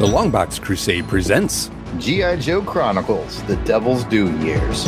[0.00, 2.36] The Longbox Crusade presents G.I.
[2.36, 4.86] Joe Chronicles The Devil's Due Years.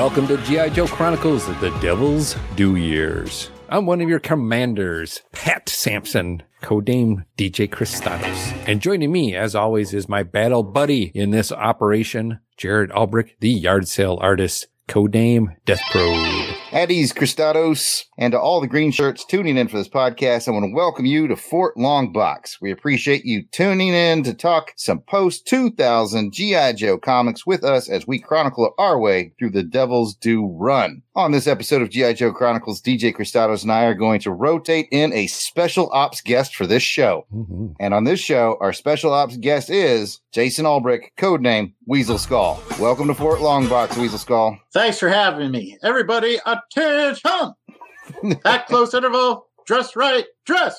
[0.00, 0.70] Welcome to G.I.
[0.70, 3.50] Joe Chronicles The Devil's Due Years.
[3.68, 8.66] I'm one of your commanders, Pat Sampson, codename DJ Christados.
[8.66, 13.50] And joining me, as always, is my battle buddy in this operation, Jared Albrick, the
[13.50, 16.59] yard sale artist, codename Death Probe.
[16.72, 20.52] At ease, Christados, and to all the green shirts tuning in for this podcast, I
[20.52, 22.60] want to welcome you to Fort Longbox.
[22.60, 26.74] We appreciate you tuning in to talk some post 2000 G.I.
[26.74, 31.02] Joe comics with us as we chronicle our way through the Devil's Due run.
[31.20, 32.14] On this episode of G.I.
[32.14, 36.56] Joe Chronicles, DJ Christados and I are going to rotate in a special ops guest
[36.56, 37.26] for this show.
[37.30, 37.74] Mhm.
[37.78, 42.62] And on this show, our special ops guest is Jason Albrick, codename Weasel Skull.
[42.80, 44.58] Welcome to Fort Longbox, Weasel Skull.
[44.72, 45.76] Thanks for having me.
[45.82, 47.52] Everybody, attention!
[48.46, 50.74] At close interval, dress right, dress.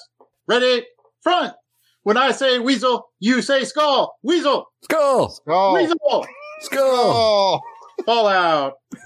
[0.47, 0.85] Ready,
[1.21, 1.53] front.
[2.01, 4.15] When I say weasel, you say skull.
[4.23, 5.29] Weasel, Skull!
[5.29, 5.73] Skull.
[5.75, 6.25] weasel,
[6.61, 6.81] Skull!
[6.81, 7.59] Oh.
[8.03, 8.73] Fall out.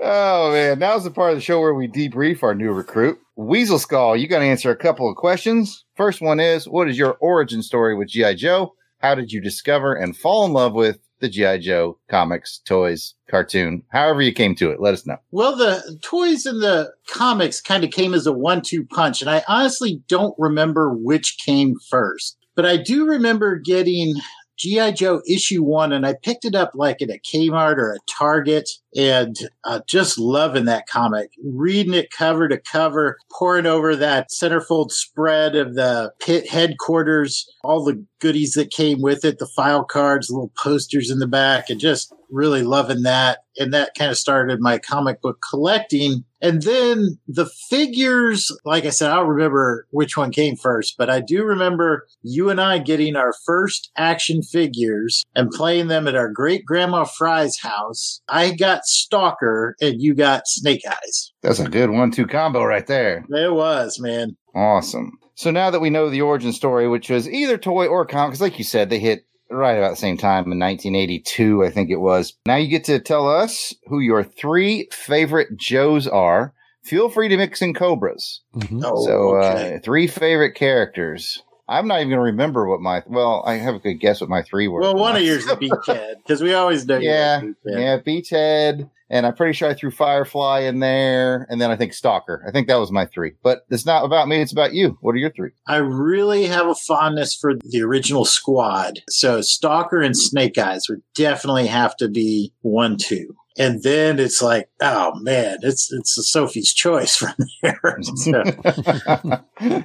[0.00, 3.18] oh man, now's the part of the show where we debrief our new recruit.
[3.36, 5.84] Weasel Skull, you got to answer a couple of questions.
[5.96, 8.34] First one is, what is your origin story with G.I.
[8.34, 8.74] Joe?
[8.98, 11.58] How did you discover and fall in love with the G.I.
[11.58, 14.80] Joe comics, toys, cartoon, however you came to it?
[14.80, 15.16] Let us know.
[15.30, 19.30] Well, the toys and the comics kind of came as a one two punch, and
[19.30, 22.38] I honestly don't remember which came first.
[22.54, 24.14] But I do remember getting
[24.56, 24.92] G.I.
[24.92, 28.70] Joe issue one, and I picked it up like at a Kmart or a Target,
[28.94, 34.90] and uh, just loving that comic, reading it cover to cover, pouring over that centerfold
[34.90, 40.30] spread of the pit headquarters, all the goodies that came with it, the file cards,
[40.30, 43.40] little posters in the back, and just really loving that.
[43.58, 46.24] And that kind of started my comic book collecting.
[46.42, 51.08] And then the figures, like I said, I don't remember which one came first, but
[51.08, 56.16] I do remember you and I getting our first action figures and playing them at
[56.16, 58.20] our great grandma Fry's house.
[58.28, 61.32] I got Stalker and you got Snake Eyes.
[61.42, 63.24] That's a good one-two combo right there.
[63.28, 64.36] It was, man.
[64.54, 65.18] Awesome.
[65.34, 68.40] So now that we know the origin story, which was either toy or comic, because
[68.40, 71.96] like you said, they hit right about the same time in 1982, I think it
[72.00, 72.34] was.
[72.46, 76.54] Now you get to tell us who your three favorite Joes are.
[76.84, 78.42] Feel free to mix in Cobras.
[78.54, 78.82] Mhm.
[78.84, 79.76] Oh, so, okay.
[79.76, 81.42] uh, three favorite characters.
[81.68, 84.28] I'm not even going to remember what my, well, I have a good guess what
[84.28, 84.80] my three were.
[84.80, 86.98] well, one of yours is Beachhead because we always know.
[86.98, 87.54] you yeah, Beachhead.
[87.64, 91.94] yeah, Beachhead, and I'm pretty sure I threw Firefly in there, and then I think
[91.94, 92.44] Stalker.
[92.46, 93.32] I think that was my three.
[93.42, 94.98] But it's not about me; it's about you.
[95.00, 95.50] What are your three?
[95.66, 99.00] I really have a fondness for the original squad.
[99.08, 103.36] So Stalker and Snake Eyes would definitely have to be one, two.
[103.56, 107.98] And then it's like, oh man, it's it's a Sophie's choice from there.
[108.16, 108.42] So,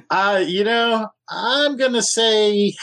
[0.10, 2.74] uh, you know, I'm gonna say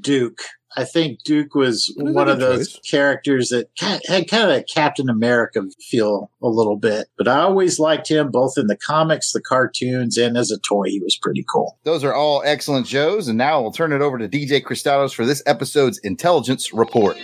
[0.00, 0.40] Duke.
[0.78, 2.90] I think Duke was That's one of those choice.
[2.90, 7.06] characters that had kind of a Captain America feel a little bit.
[7.16, 10.88] But I always liked him both in the comics, the cartoons, and as a toy.
[10.88, 11.78] He was pretty cool.
[11.84, 15.24] Those are all excellent shows, and now we'll turn it over to DJ Christados for
[15.24, 17.16] this episode's intelligence report.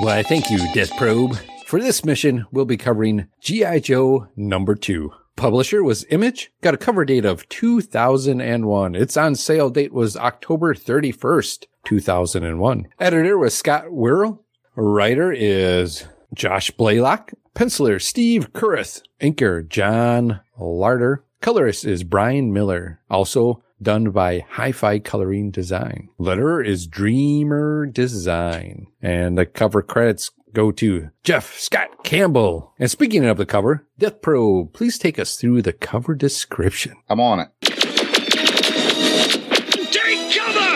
[0.00, 1.36] Why, thank you, Death Probe.
[1.66, 3.78] For this mission, we'll be covering G.I.
[3.78, 5.12] Joe number two.
[5.36, 8.94] Publisher was Image, got a cover date of 2001.
[8.96, 12.88] Its on sale date was October 31st, 2001.
[12.98, 14.40] Editor was Scott Wirrell.
[14.74, 17.32] Writer is Josh Blaylock.
[17.54, 19.02] Penciler Steve Kurth.
[19.20, 21.18] Inker John Larter.
[21.40, 23.00] Colorist is Brian Miller.
[23.08, 26.08] Also done by Hi-Fi Coloring Design.
[26.18, 28.88] Letterer is Dreamer Design.
[29.00, 32.72] And the cover credits go to Jeff Scott Campbell.
[32.78, 36.96] And speaking of the cover, Death Pro, please take us through the cover description.
[37.08, 37.48] I'm on it.
[39.92, 40.70] Take cover!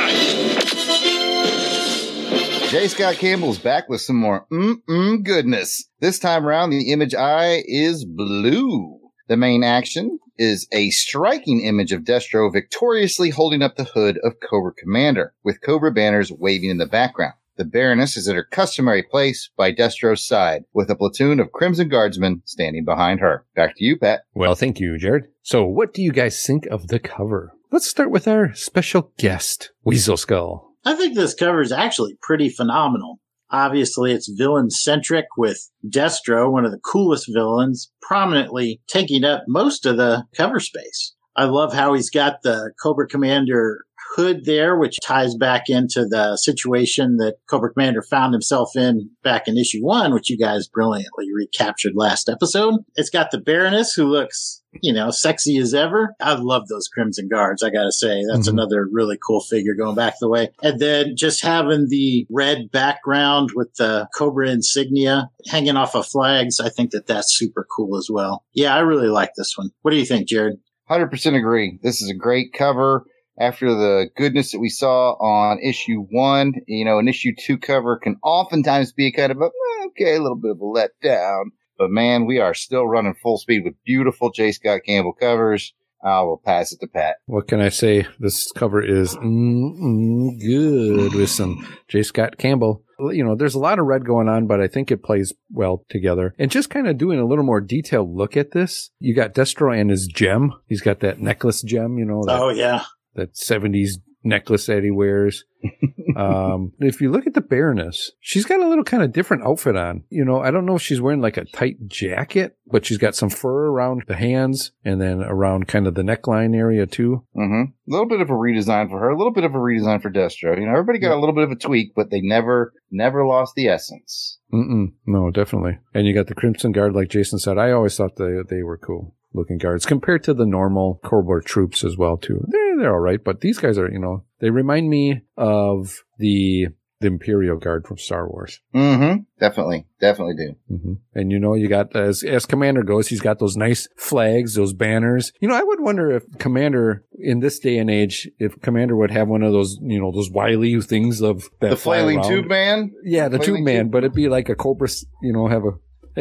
[2.68, 2.88] J.
[2.88, 5.88] Scott Campbell's back with some more mm-mm goodness.
[6.00, 8.97] This time around, the image eye is blue.
[9.28, 14.40] The main action is a striking image of Destro victoriously holding up the hood of
[14.40, 17.34] Cobra Commander, with Cobra banners waving in the background.
[17.56, 21.90] The Baroness is at her customary place by Destro's side, with a platoon of Crimson
[21.90, 23.44] Guardsmen standing behind her.
[23.54, 24.22] Back to you, Pat.
[24.32, 25.26] Well, thank you, Jared.
[25.42, 27.52] So what do you guys think of the cover?
[27.70, 30.72] Let's start with our special guest, Weasel Skull.
[30.86, 33.20] I think this cover is actually pretty phenomenal.
[33.50, 39.86] Obviously, it's villain centric with Destro, one of the coolest villains, prominently taking up most
[39.86, 41.14] of the cover space.
[41.36, 43.84] I love how he's got the Cobra Commander
[44.16, 49.46] hood there, which ties back into the situation that Cobra Commander found himself in back
[49.48, 52.76] in issue one, which you guys brilliantly recaptured last episode.
[52.96, 56.14] It's got the Baroness who looks, you know, sexy as ever.
[56.20, 57.62] I love those Crimson Guards.
[57.62, 58.52] I gotta say, that's Mhm.
[58.54, 60.50] another really cool figure going back the way.
[60.62, 66.60] And then just having the red background with the Cobra insignia hanging off of flags.
[66.60, 68.44] I think that that's super cool as well.
[68.54, 69.70] Yeah, I really like this one.
[69.82, 70.58] What do you think, Jared?
[70.90, 71.78] 100% agree.
[71.82, 73.04] This is a great cover.
[73.40, 77.96] After the goodness that we saw on issue one, you know, an issue two cover
[77.96, 81.44] can oftentimes be kind of a, eh, okay, a little bit of a letdown.
[81.78, 84.50] But man, we are still running full speed with beautiful J.
[84.50, 85.72] Scott Campbell covers.
[86.02, 87.16] I will pass it to Pat.
[87.26, 88.06] What can I say?
[88.20, 92.02] This cover is mm, mm, good with some J.
[92.02, 92.84] Scott Campbell.
[93.00, 95.84] You know, there's a lot of red going on, but I think it plays well
[95.88, 96.34] together.
[96.38, 99.76] And just kind of doing a little more detailed look at this, you got Destro
[99.76, 100.52] and his gem.
[100.66, 102.82] He's got that necklace gem, you know, that, Oh yeah.
[103.14, 105.44] That 70s necklace that he wears.
[106.16, 109.76] um, if you look at the Baroness, she's got a little kind of different outfit
[109.76, 110.04] on.
[110.10, 113.16] You know, I don't know if she's wearing like a tight jacket, but she's got
[113.16, 117.24] some fur around the hands and then around kind of the neckline area too.
[117.36, 117.70] Mm-hmm.
[117.70, 120.10] A little bit of a redesign for her, a little bit of a redesign for
[120.10, 120.58] Destro.
[120.58, 123.54] You know, everybody got a little bit of a tweak, but they never, never lost
[123.54, 124.38] the essence.
[124.52, 124.92] Mm-mm.
[125.06, 125.78] No, definitely.
[125.94, 127.58] And you got the Crimson Guard, like Jason said.
[127.58, 131.84] I always thought they they were cool looking guards compared to the normal Cobra troops
[131.84, 132.44] as well too.
[132.48, 136.68] They're they're all right, but these guys are you know they remind me of the
[137.00, 138.60] the Imperial Guard from Star Wars.
[138.74, 139.22] Mm-hmm.
[139.38, 140.56] Definitely, definitely do.
[140.74, 140.92] Mm-hmm.
[141.14, 144.72] And you know, you got as as Commander goes, he's got those nice flags, those
[144.72, 145.32] banners.
[145.40, 149.12] You know, I would wonder if Commander in this day and age, if Commander would
[149.12, 152.28] have one of those, you know, those wily things of that the flailing around.
[152.28, 152.92] tube man.
[153.04, 153.92] Yeah, the tube man, tube.
[153.92, 154.88] but it'd be like a cobra,
[155.22, 155.72] you know, have a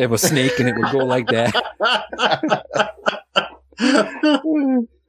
[0.01, 1.53] have a snake and it would go like that.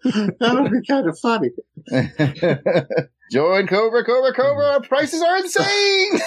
[0.05, 1.51] that would be kind of funny.
[3.31, 4.67] Join Cobra, Cobra, Cobra.
[4.67, 6.21] Our prices are insane.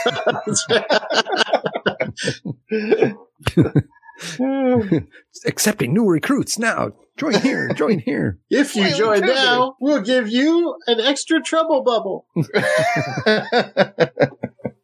[5.45, 6.91] Accepting new recruits now.
[7.17, 8.39] Join here, join here.
[8.49, 12.25] If you Wait, join now, we'll give you an extra trouble bubble.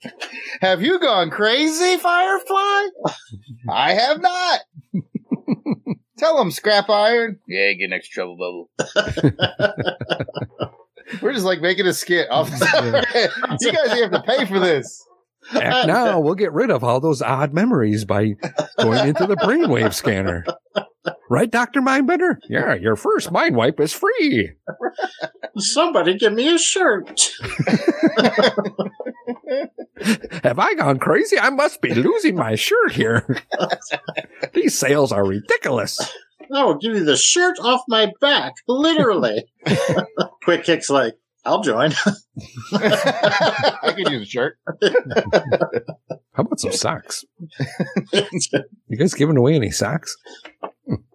[0.61, 2.87] have you gone crazy, Firefly?
[3.69, 4.61] I have not.
[6.17, 7.39] Tell him, Scrap Iron.
[7.47, 8.69] Yeah, get next trouble bubble.
[11.21, 12.93] We're just like making a skit off the top of.
[13.61, 15.06] You guys have to pay for this.
[15.53, 16.19] Act now.
[16.27, 18.35] We'll get rid of all those odd memories by
[18.79, 20.45] going into the brainwave scanner.
[21.29, 21.81] Right, Dr.
[21.81, 22.37] Mindbender?
[22.49, 24.51] Yeah, your first mind wipe is free.
[25.57, 27.29] Somebody give me a shirt.
[30.43, 31.39] Have I gone crazy?
[31.39, 33.37] I must be losing my shirt here.
[34.53, 35.99] These sales are ridiculous.
[36.53, 39.45] I will give you the shirt off my back, literally.
[40.43, 41.15] Quick Kick's like,
[41.47, 41.91] I'll join.
[42.73, 44.57] I could use a shirt.
[46.33, 47.23] How about some socks?
[48.13, 50.15] You guys giving away any socks?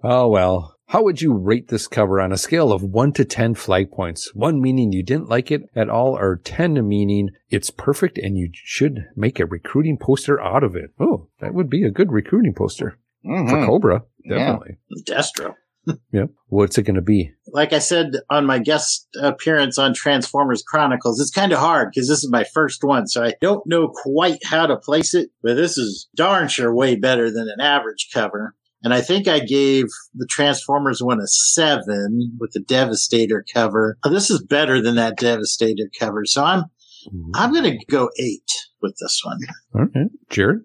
[0.02, 0.76] Oh, well.
[0.86, 4.34] How would you rate this cover on a scale of 1 to 10 flag points?
[4.34, 8.50] 1 meaning you didn't like it at all, or 10 meaning it's perfect and you
[8.52, 10.90] should make a recruiting poster out of it.
[11.00, 13.64] Oh, that would be a good recruiting poster for Mhm.
[13.66, 14.02] Cobra.
[14.24, 14.36] Yeah.
[14.38, 14.76] Definitely.
[15.06, 15.54] Destro.
[16.12, 16.30] Yep.
[16.48, 17.32] What's it going to be?
[17.48, 22.08] Like I said on my guest appearance on Transformers Chronicles, it's kind of hard because
[22.08, 25.54] this is my first one, so I don't know quite how to place it, but
[25.54, 28.54] this is darn sure way better than an average cover.
[28.84, 33.96] And I think I gave the Transformers one a seven with the Devastator cover.
[34.04, 36.64] Oh, This is better than that Devastator cover, so I'm
[37.06, 37.30] mm-hmm.
[37.34, 38.50] I'm gonna go eight
[38.82, 39.38] with this one.
[39.74, 40.10] All right.
[40.30, 40.60] Jared?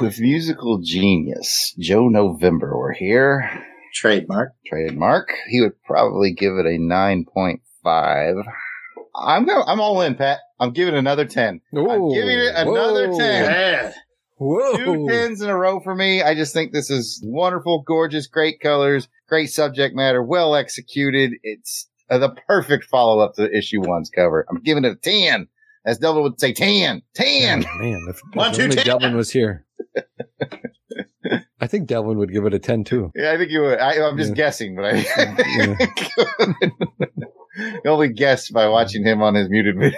[0.00, 3.48] With musical genius Joe November were here,
[3.92, 4.54] Trademark.
[4.66, 8.44] trademark, he would probably give it a 9.5.
[9.14, 10.40] I'm going I'm all in, Pat.
[10.58, 11.60] I'm giving it another 10.
[11.74, 13.18] I'm giving it another Whoa.
[13.18, 13.44] 10.
[13.44, 13.92] Yeah.
[14.38, 14.76] Whoa.
[14.76, 16.22] Two tens in a row for me.
[16.22, 21.32] I just think this is wonderful, gorgeous, great colors, great subject matter, well executed.
[21.42, 24.46] It's uh, the perfect follow up to issue one's cover.
[24.50, 25.48] I'm giving it a 10.
[25.84, 27.64] As Devil would say, 10, 10.
[27.64, 28.86] Oh, man, if, if One, two, only ten.
[28.86, 29.66] Delvin was here.
[31.62, 33.12] I think Delvin would give it a 10 too.
[33.14, 33.78] Yeah, I think you would.
[33.78, 34.34] I, I'm just Yeah.
[34.34, 35.78] guessing, but I
[37.86, 39.96] only guess by watching him on his muted video.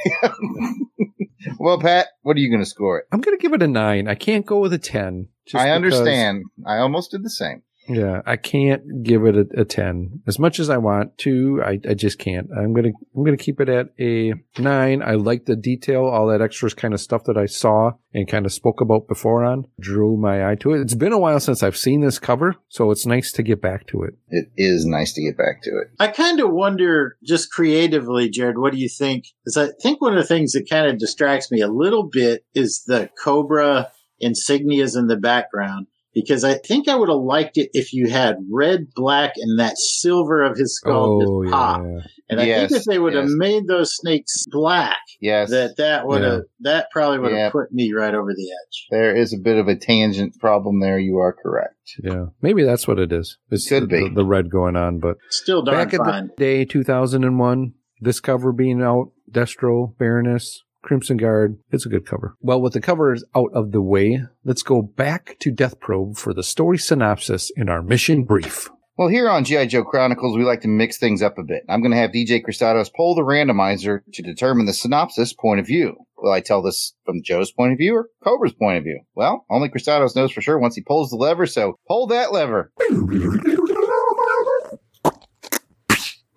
[1.59, 3.07] well, Pat, what are you going to score it?
[3.13, 4.09] I'm going to give it a 9.
[4.09, 5.29] I can't go with a 10.
[5.47, 6.45] just I understand.
[6.67, 7.63] I almost did the same.
[7.89, 11.63] Yeah, I can't give it a, a ten as much as I want to.
[11.65, 12.49] I, I just can't.
[12.57, 15.03] I'm gonna I'm gonna keep it at a nine.
[15.03, 18.47] I like the detail, all that extras kind of stuff that I saw and kind
[18.47, 20.81] of spoke about before on drew my eye to it.
[20.81, 23.87] It's been a while since I've seen this cover, so it's nice to get back
[23.89, 24.15] to it.
[24.29, 25.89] It is nice to get back to it.
[26.01, 29.27] I kind of wonder, just creatively, Jared, what do you think?
[29.45, 32.45] Because I think one of the things that kind of distracts me a little bit
[32.55, 33.91] is the Cobra
[34.23, 35.87] insignias in the background.
[36.15, 39.77] Because I think I would have liked it if you had red, black, and that
[39.77, 41.81] silver of his skull just oh, pop.
[41.81, 42.01] Oh, yeah.
[42.31, 43.35] And I Yes, think if they would have yes.
[43.37, 45.51] made those snakes black, Yes.
[45.51, 47.51] that that would have that probably would have Yeah.
[47.51, 48.87] put me right over the edge.
[48.91, 50.99] there is a bit of a tangent problem there.
[50.99, 51.75] You are correct.
[52.03, 53.37] Yeah, maybe that's what it is.
[53.51, 54.09] It's Could the, be.
[54.09, 56.27] the, the red going on, but Still darn back in fine.
[56.29, 62.37] the day, 2001, this cover being out, Destro, Baroness, Crimson Guard, it's a good cover.
[62.41, 66.35] Well, with the covers out of the way, let's go back to Death Probe for
[66.35, 68.69] the story synopsis in our mission brief.
[68.99, 69.67] Well, here on G.I.
[69.67, 71.65] Joe Chronicles, we like to mix things up a bit.
[71.71, 75.67] I'm going to have DJ Cristados pull the randomizer to determine the synopsis point of
[75.67, 75.97] view.
[76.19, 79.01] Will I tell this from Joe's point of view or Cobra's point of view?
[79.15, 82.73] Well, only Cristados knows for sure once he pulls the lever, so pull that lever.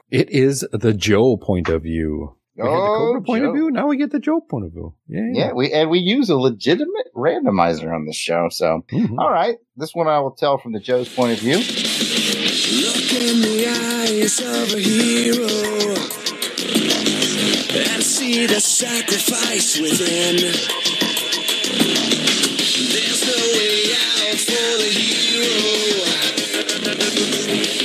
[0.10, 2.38] It is the Joe point of view.
[2.58, 3.50] We had the Oh, Cobra point Joe.
[3.50, 3.70] of view.
[3.72, 4.94] Now we get the Joe point of view.
[5.08, 5.30] Yeah.
[5.32, 8.50] Yeah, we and we use a legitimate randomizer on this show.
[8.50, 9.18] So, Mhm.
[9.20, 11.58] all right, this one I will tell from the Joe's point of view.
[11.58, 15.48] Look in the eyes of a hero
[17.94, 20.38] and see the sacrifice within.
[22.92, 25.54] There's no way out for the hero.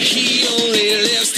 [0.02, 1.32] He only lives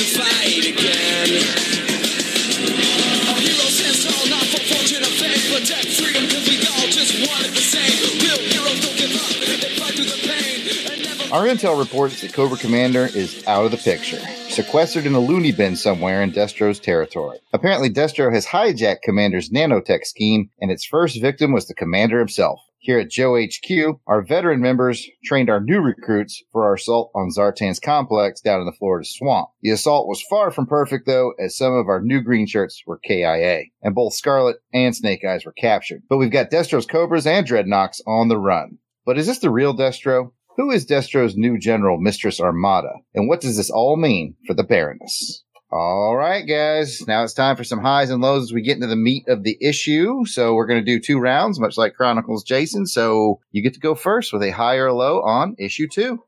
[11.35, 15.51] Our intel reports that Cobra Commander is out of the picture, sequestered in a loony
[15.51, 17.41] bin somewhere in Destro's territory.
[17.53, 22.61] Apparently, Destro has hijacked Commander's nanotech scheme, and its first victim was the Commander himself.
[22.79, 27.33] Here at Joe HQ, our veteran members trained our new recruits for our assault on
[27.33, 29.49] Zartan's complex down in the Florida swamp.
[29.61, 33.01] The assault was far from perfect, though, as some of our new green shirts were
[33.05, 36.03] KIA, and both Scarlett and Snake Eyes were captured.
[36.09, 38.79] But we've got Destro's Cobras and Dreadnoks on the run.
[39.05, 40.31] But is this the real Destro?
[40.57, 42.93] Who is Destro's new general, Mistress Armada?
[43.13, 45.43] And what does this all mean for the Baroness?
[45.73, 47.03] All right, guys.
[47.09, 49.43] Now it's time for some highs and lows as we get into the meat of
[49.43, 50.25] the issue.
[50.27, 52.87] So we're going to do two rounds, much like Chronicles Jason.
[52.87, 56.23] So you get to go first with a high or low on issue two.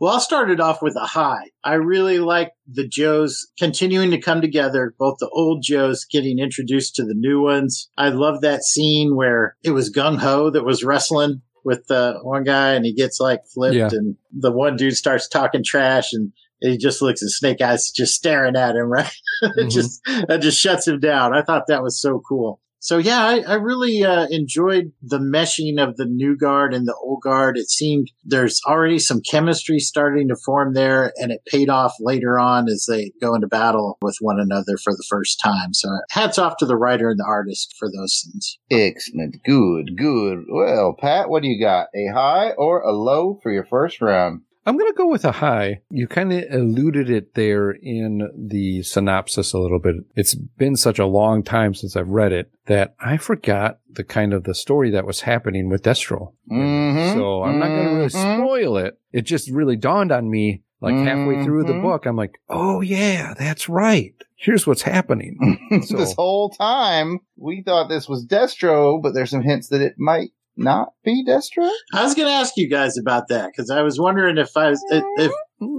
[0.00, 1.50] Well, I'll start it off with a high.
[1.64, 6.94] I really like the Joes continuing to come together, both the old Joes getting introduced
[6.94, 7.90] to the new ones.
[7.98, 12.42] I love that scene where it was Gung Ho that was wrestling with the one
[12.44, 13.88] guy and he gets like flipped Yeah.
[13.92, 18.14] and the one dude starts talking trash and he just looks at Snake Eyes just
[18.14, 19.12] staring at him, right?
[19.42, 19.70] it Mhm.
[19.70, 21.34] just, that just shuts him down.
[21.36, 22.60] I thought that was so cool.
[22.80, 26.94] So yeah, I, I really uh, enjoyed the meshing of the new guard and the
[27.02, 27.56] old guard.
[27.56, 32.38] It seemed there's already some chemistry starting to form there, and it paid off later
[32.38, 35.74] on as they go into battle with one another for the first time.
[35.74, 38.58] So hats off to the writer and the artist for those scenes.
[38.70, 39.42] Excellent.
[39.44, 40.44] Good, good.
[40.48, 41.88] Well, Pat, what do you got?
[41.94, 44.42] A high or a low for your first round?
[44.66, 45.80] I'm going to go with a high.
[45.90, 49.94] You kind of alluded it there in the synopsis a little bit.
[50.14, 54.34] It's been such a long time since I've read it that I forgot the kind
[54.34, 56.32] of the story that was happening with Destro.
[56.50, 58.36] Mhm, So I'm not going to really mhm.
[58.44, 58.98] spoil it.
[59.12, 62.06] It just really dawned on me like halfway through the book.
[62.06, 64.14] I'm like, oh yeah, that's right.
[64.36, 65.58] Here's what's happening.
[65.84, 69.94] So- this whole time, we thought this was Destro, but there's some hints that it
[69.98, 71.70] might not be Destro.
[71.94, 74.70] I was going to ask you guys about that because I was wondering if I
[74.70, 75.32] was if, if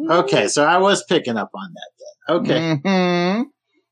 [0.10, 1.90] okay, so I was picking up on that.
[1.98, 2.76] Then.
[2.82, 3.42] Okay, hmm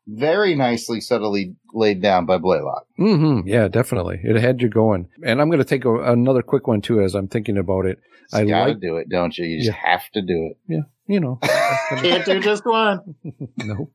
[0.07, 2.85] Very nicely, subtly laid down by Blaylock.
[2.97, 4.19] hmm Yeah, definitely.
[4.23, 5.07] It had you going.
[5.23, 7.99] And I'm going to take a, another quick one too as I'm thinking about it.
[8.33, 9.45] I You gotta like- do it, don't you?
[9.45, 10.57] You just have to do it.
[10.67, 11.39] Yeah, you know,
[11.89, 13.15] can't do just one.
[13.57, 13.89] no.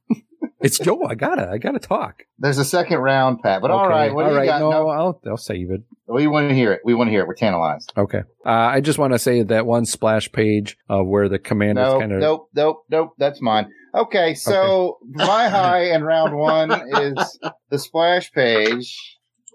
[0.62, 1.02] It's Joe.
[1.09, 2.23] I gotta, I gotta talk.
[2.38, 3.61] There's a second round, Pat.
[3.62, 3.88] But all Okay.
[3.95, 4.61] right, what do all you got?
[4.61, 5.83] No, No, I'll, I'll save it.
[6.07, 6.81] we want to hear it.
[6.85, 7.26] We want to hear it.
[7.28, 7.92] We're tantalized.
[7.97, 8.21] Okay.
[8.47, 12.00] Uh, I just want to say that one splash page uh, where the commander's Nope,
[12.00, 12.21] kind of.
[12.21, 13.11] nope, nope, nope.
[13.19, 13.71] That's mine.
[13.95, 17.38] Okay, so my high in round one is
[17.71, 18.97] the splash page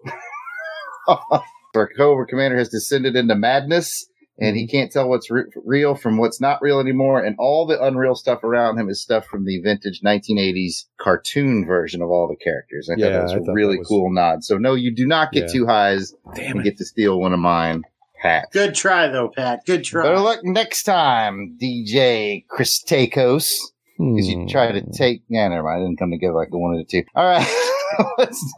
[1.73, 4.07] where Cobra Commander has descended into madness
[4.39, 7.24] and he can't tell what's re- real from what's not real anymore.
[7.24, 12.01] And all the unreal stuff around him is stuff from the vintage 1980s cartoon version
[12.01, 12.89] of all the characters.
[12.89, 14.44] I thought that was I a really was- cool nod.
[14.44, 15.53] So, no, you do not get Yeah.
[15.53, 16.63] two highs Damn and it.
[16.63, 17.84] get to steal one of mine.
[18.22, 18.48] Pat.
[18.51, 19.62] Good try, though, Pat.
[19.67, 20.01] Good try.
[20.03, 23.53] Better luck next time, DJ Chris Takos.
[24.00, 24.48] Because you Hmm.
[24.48, 25.22] try to take.
[25.29, 25.82] Yeah, never mind.
[25.82, 27.03] It didn't come together like I wanted it to.
[27.15, 27.48] All right.
[28.17, 28.53] Let's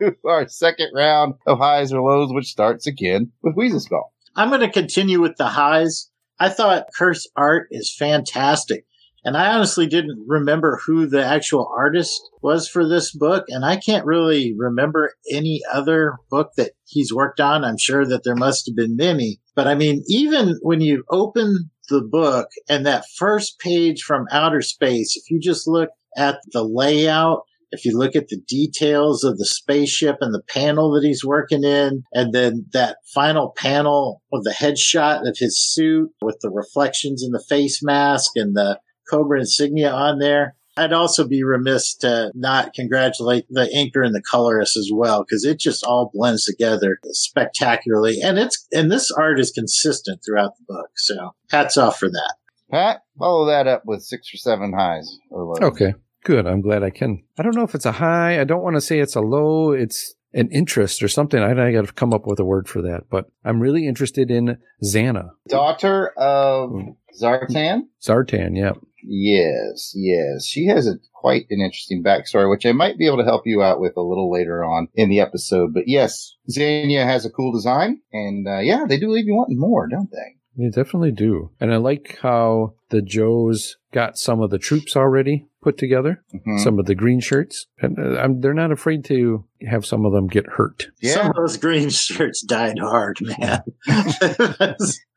[0.00, 4.11] do our second round of highs or lows, which starts again with Weasel Skull.
[4.36, 6.10] I'm going to continue with the highs.
[6.38, 8.86] I thought Kurth's art is fantastic.
[9.24, 13.44] And I honestly didn't remember who the actual artist was for this book.
[13.48, 17.64] And I can't really remember any other book that he's worked on.
[17.64, 19.40] I'm sure that there must have been many.
[19.54, 24.62] But I mean, even when you open the book and that first page from outer
[24.62, 29.38] space, if you just look at the layout, if you look at the details of
[29.38, 34.44] the spaceship and the panel that he's working in, and then that final panel of
[34.44, 38.78] the headshot of his suit with the reflections in the face mask and the
[39.10, 40.54] Cobra insignia on there.
[40.74, 45.44] I'd also be remiss to not congratulate the inker and the colorist as well, because
[45.44, 48.20] it just all blends together spectacularly.
[48.22, 50.90] And it's, and this art is consistent throughout the book.
[50.96, 52.34] So hats off for that.
[52.70, 55.60] Pat, follow that up with six or seven highs or lows.
[55.60, 56.46] Okay, good.
[56.46, 57.22] I'm glad I can.
[57.38, 58.40] I don't know if it's a high.
[58.40, 59.72] I don't want to say it's a low.
[59.72, 61.40] It's an interest or something.
[61.40, 63.02] I, I got to come up with a word for that.
[63.10, 65.30] But I'm really interested in Xana.
[65.48, 66.72] Daughter of
[67.20, 67.82] Zartan?
[68.00, 68.72] Zartan, yeah.
[69.04, 70.46] Yes, yes.
[70.46, 73.62] She has a quite an interesting backstory, which I might be able to help you
[73.62, 75.74] out with a little later on in the episode.
[75.74, 79.58] But yes, Zanya has a cool design, and uh, yeah, they do leave you wanting
[79.58, 80.36] more, don't they?
[80.56, 81.50] They definitely do.
[81.60, 86.58] And I like how the Joes got some of the troops already put together, Mhm.
[86.60, 87.66] some of the green shirts.
[87.80, 90.88] And uh, I'm, they're not afraid to have some of them get hurt.
[91.02, 93.62] Some of those green shirts died hard, man.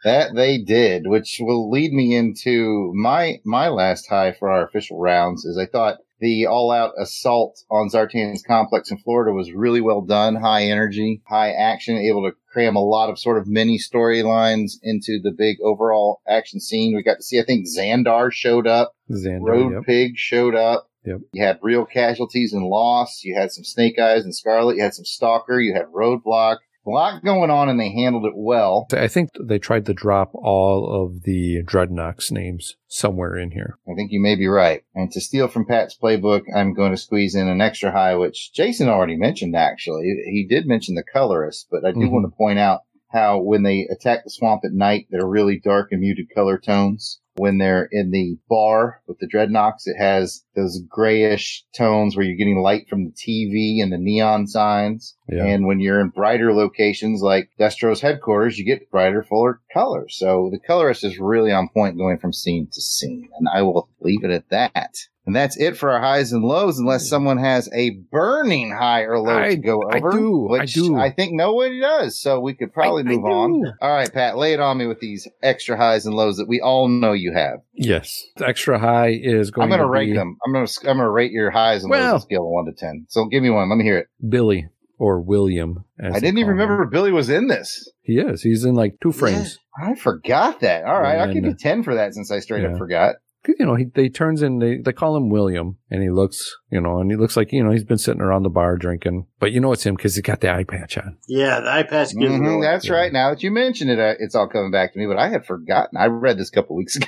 [0.04, 5.00] that they did, which will lead me into my my last high for our official
[5.00, 5.46] rounds.
[5.46, 10.36] Is I thought the all-out assault on Zartan's complex in Florida was really well done,
[10.36, 15.20] high energy, high action, able to cram a lot of sort of mini storylines into
[15.22, 16.96] the big overall action scene.
[16.96, 18.94] We got to see, I think, Zandar showed up.
[19.12, 19.84] Zandar, Road yep.
[19.86, 20.90] Pig showed up.
[21.06, 21.20] Yep.
[21.34, 23.22] You had real casualties and loss.
[23.24, 24.78] You had some Snake Eyes and Scarlett.
[24.78, 25.60] You had some Stalker.
[25.60, 26.58] You had Roadblock.
[26.86, 28.88] A lot going on, and they handled it well.
[28.94, 33.80] I think they tried to drop all of the Dreadnoks names somewhere in here.
[33.90, 34.84] I think you may be right.
[34.94, 38.54] And to steal from Pat's playbook, I'm going to squeeze in an extra high, which
[38.54, 40.04] Jason already mentioned, actually.
[40.26, 42.12] He did mention the colorist, but I do Mhm.
[42.12, 45.92] want to point out how when they attack the swamp at night, they're really dark
[45.92, 47.20] and muted color tones.
[47.38, 52.38] When they're in the bar with the dreadnoks, it has those grayish tones where you're
[52.38, 55.18] getting light from the TV and the neon signs.
[55.28, 55.44] Yeah.
[55.46, 60.16] And when you're in brighter locations like Destro's headquarters, you get brighter, fuller colors.
[60.18, 63.30] So the colorist is really on point going from scene to scene.
[63.38, 64.96] And I will leave it at that.
[65.28, 69.18] And that's it for our highs and lows, unless someone has a burning high or
[69.20, 69.96] low I- to go over.
[69.96, 70.96] I do, I do.
[70.98, 72.20] I think nobody does.
[72.22, 73.74] So we could probably I- move on.
[73.82, 76.62] All right, Pat, lay it on me with these extra highs and lows that we
[76.62, 77.60] all know you have.
[77.74, 78.24] Yes.
[78.38, 80.38] The extra high is going I'm going to rate be them.
[80.46, 82.66] I'm going to I'm to rate your highs and lows on a scale of one
[82.66, 83.06] to ten.
[83.10, 83.68] So give me one.
[83.70, 84.08] Let me hear it.
[84.30, 84.68] Billy
[85.00, 85.84] or William.
[86.00, 86.70] as I didn't even call him.
[86.70, 87.92] remember Billy was in this.
[88.04, 88.44] He is.
[88.44, 89.58] He's in like two frames.
[89.78, 90.86] I forgot that.
[90.86, 92.74] All right, I'll give you ten for that since I straight Yeah.
[92.74, 93.16] up forgot.
[93.46, 94.58] 'Cause, You know, he they turns in.
[94.60, 97.64] They they call him William, and he looks, you know, and he looks like you
[97.64, 100.24] know he's been sitting around the bar drinking, but you know it's him because he's
[100.24, 101.18] got the eye patch on.
[101.28, 102.66] yeah, the eye patch gives it Mhm, away.
[102.66, 102.94] that's Yeah.
[102.96, 103.14] right.
[103.14, 105.06] Now that you mention it, uh, it's all coming back to me.
[105.06, 105.98] But I had forgotten.
[105.98, 107.08] I read this a couple weeks ago.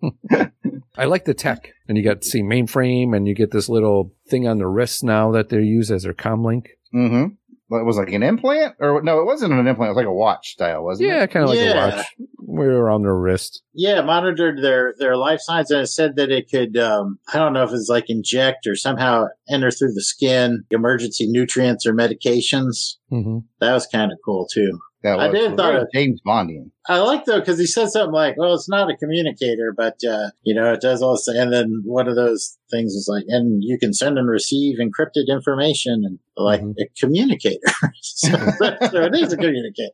[0.96, 4.12] I like the tech, and you got to see mainframe, and you get this little
[4.28, 6.66] thing on the wrist now that they use as their comlink.
[6.94, 7.34] mm-hmm.
[7.70, 9.88] Well, it was like an implant, or no, it wasn't an implant.
[9.88, 11.12] It was like a watch style, wasn't it?
[11.14, 11.86] Yeah, kind of like Yeah.
[11.86, 12.06] a watch.
[12.46, 13.62] we were on their wrist.
[13.72, 17.54] Yeah, monitored their their life signs and it said that it could um I don't
[17.54, 22.96] know if it's like inject or somehow enter through the skin emergency nutrients or medications.
[23.08, 24.78] hmm That was kind of cool too.
[25.02, 26.70] That I was did thought very it- James Bondian.
[26.88, 30.30] I like though because he said something like, "Well, it's not a communicator, but uh,
[30.42, 33.62] you know, it does all this." And then one of those things is like, "And
[33.64, 36.74] you can send and receive encrypted information," and like Mhm.
[36.80, 37.60] a communicator.
[38.02, 38.28] so,
[38.90, 39.92] so it is a communicator.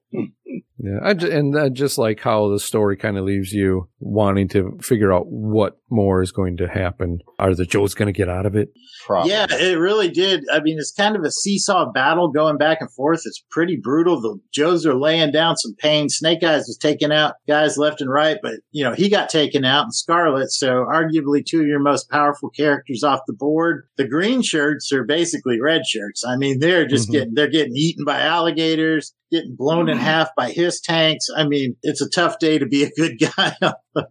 [0.83, 4.49] Yeah, I ju- and uh, just like how the story kind of leaves you wanting
[4.49, 7.19] to figure out what more is going to happen.
[7.39, 8.73] Are the Joes going to get out of it?
[9.07, 9.31] Probably.
[9.31, 10.43] Yeah, it really did.
[10.51, 13.21] I mean, it's kind of a seesaw battle going back and forth.
[13.27, 14.23] It's pretty brutal.
[14.23, 16.09] The Joes are laying down some pain.
[16.09, 19.65] Snake Eyes was taking out guys left and right, but you know, he got taken
[19.65, 20.51] out and Scarlett.
[20.51, 23.87] So arguably two of your most powerful characters off the board.
[23.97, 26.25] The green shirts are basically red shirts.
[26.27, 27.13] I mean, they're just Mhm.
[27.13, 31.27] getting, they're getting eaten by alligators, getting blown in half by his tanks.
[31.37, 33.55] I mean, it's a tough day to be a good guy,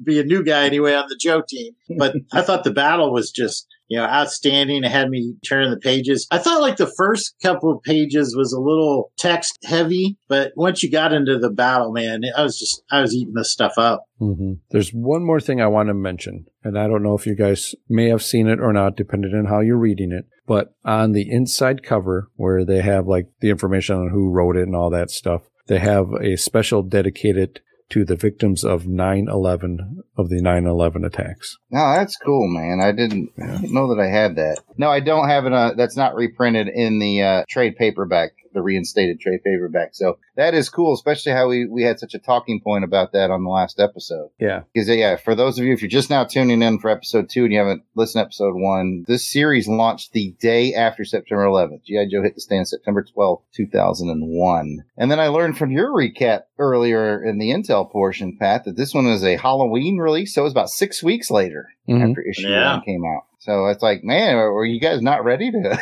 [0.04, 1.74] be a new guy anyway on the Joe team.
[1.98, 4.84] But I thought the battle was just, you know, outstanding.
[4.84, 6.28] It had me turning the pages.
[6.32, 10.82] I thought like the first couple of pages was a little text heavy, but once
[10.82, 14.06] you got into the battle, man, I was just, I was eating this stuff up.
[14.20, 17.36] hmm There's one more thing I want to mention, and I don't know if you
[17.36, 20.26] guys may have seen it or not, depending on how you're reading it.
[20.48, 24.64] But on the inside cover, where they have like the information on who wrote it
[24.64, 30.30] and all that stuff, they have a special dedicated to the victims of 9/11 of
[30.30, 31.58] the 9/11 attacks.
[31.72, 32.80] No, that's cool, man.
[32.82, 34.60] I didn't, I didn't know that I had that.
[34.78, 35.54] No, I don't have it.
[35.54, 39.90] Uh, that's not reprinted in the uh, trade paperback, the reinstated Trey trade back.
[39.94, 43.32] So that is cool, especially how we, we had such a talking point about that
[43.32, 44.30] on the last episode.
[44.40, 44.62] Yeah.
[44.74, 47.44] Because yeah, for those of you, if you're just now tuning in for episode two
[47.44, 51.84] and you haven't listened to episode one, this series launched the day after September 11th.
[51.86, 54.84] GI Joe hit the stand September 12th, 2001.
[54.98, 58.94] And then I learned from your recap earlier in the Intel portion, Pat, that this
[58.94, 60.34] one was a Halloween release.
[60.34, 62.10] So it was about six weeks later Mhm.
[62.10, 62.74] after issue Yeah.
[62.76, 63.24] one came out.
[63.40, 65.80] So it's like, man, are were you guys not ready to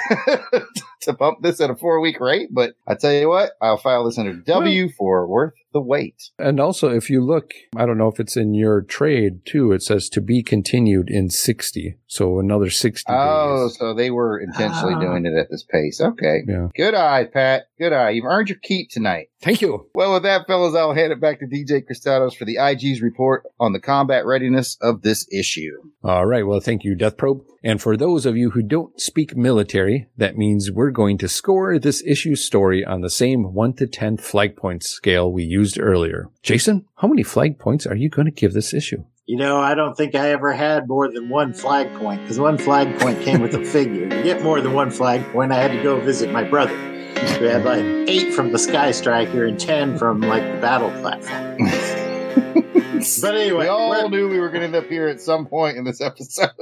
[1.01, 2.49] to bump this at a four week rate?
[2.51, 6.31] But I tell you what, I'll file this under W for worth the wait.
[6.39, 9.81] And also, if you look, I don't know if it's in your trade too, it
[9.83, 11.95] says to be continued in 60.
[12.07, 13.77] So another 60 Oh, days.
[13.77, 14.99] so they were intentionally Ah.
[15.01, 15.99] doing it at this pace.
[16.01, 16.39] Okay.
[16.47, 16.67] Yeah.
[16.75, 17.67] Good eye, Pat.
[17.77, 18.11] Good eye.
[18.11, 19.27] You've earned your keep tonight.
[19.41, 19.87] Thank you.
[19.93, 23.43] Well, with that, fellas, I'll hand it back to DJ Cristados for the IG's report
[23.59, 25.73] on the combat readiness of this issue.
[26.03, 26.45] All right.
[26.47, 27.41] Well, thank you, Death Probe.
[27.63, 31.77] And for those of you who don't speak military, that means we're going to score
[31.77, 36.29] this issue's story on the same 1 to 10 flag points scale we used earlier.
[36.43, 39.03] Jason, how many flag points are you going to give this issue?
[39.25, 42.57] You know, I don't think I ever had more than one flag point because one
[42.57, 44.07] flag point came with a figure.
[44.07, 46.77] To get more than one flag point, I had to go visit my brother,
[47.37, 51.57] who had like eight from the Sky Striker and ten from like the battle platform.
[53.21, 55.77] But anyway, we all knew we were going to end up here at some point
[55.77, 56.49] in this episode.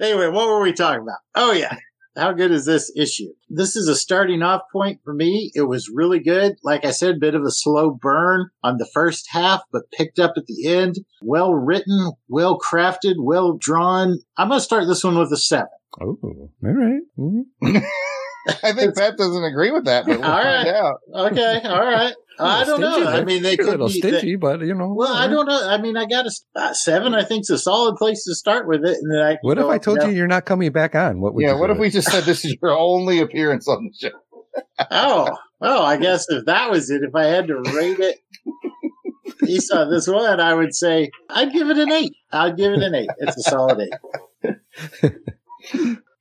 [0.00, 1.18] Anyway, what were we talking about?
[1.34, 1.76] Oh yeah.
[2.16, 3.32] How good is this issue?
[3.50, 5.50] This is a starting off point for me.
[5.54, 6.54] It was really good.
[6.62, 10.32] Like I said, bit of a slow burn on the first half, but picked up
[10.36, 10.96] at the end.
[11.22, 14.18] Well written, well crafted, well drawn.
[14.38, 15.68] I'm going to start this one with a seven.
[16.00, 17.02] Oh, all right.
[17.18, 17.44] Mhm.
[18.62, 20.74] I think Pat doesn't agree with that, but we'll All find right.
[20.74, 21.00] out.
[21.14, 21.60] Okay.
[21.64, 22.14] All right.
[22.38, 22.92] I don't know.
[22.92, 23.94] Stingy I mean, they You're a could little be.
[23.94, 24.92] stingy, but you know.
[24.94, 25.68] well, I don't know.
[25.68, 27.14] I mean, I got a uh, seven.
[27.14, 29.38] I think is a solid place to start with it, and then I.
[29.40, 31.20] What if I told and you you're not coming back on?
[31.20, 33.66] What would Yeah, you what do if we just said this is your only appearance
[33.68, 34.10] on the show?
[34.10, 34.20] down?
[34.90, 35.28] Oh,
[35.60, 38.18] well, I guess if that was it, if I had to rate it
[39.40, 42.12] based saw this one, I would say I'd give it an eight.
[42.32, 43.10] I'd give it an eight.
[43.18, 43.88] It's a solid
[44.44, 44.52] eight.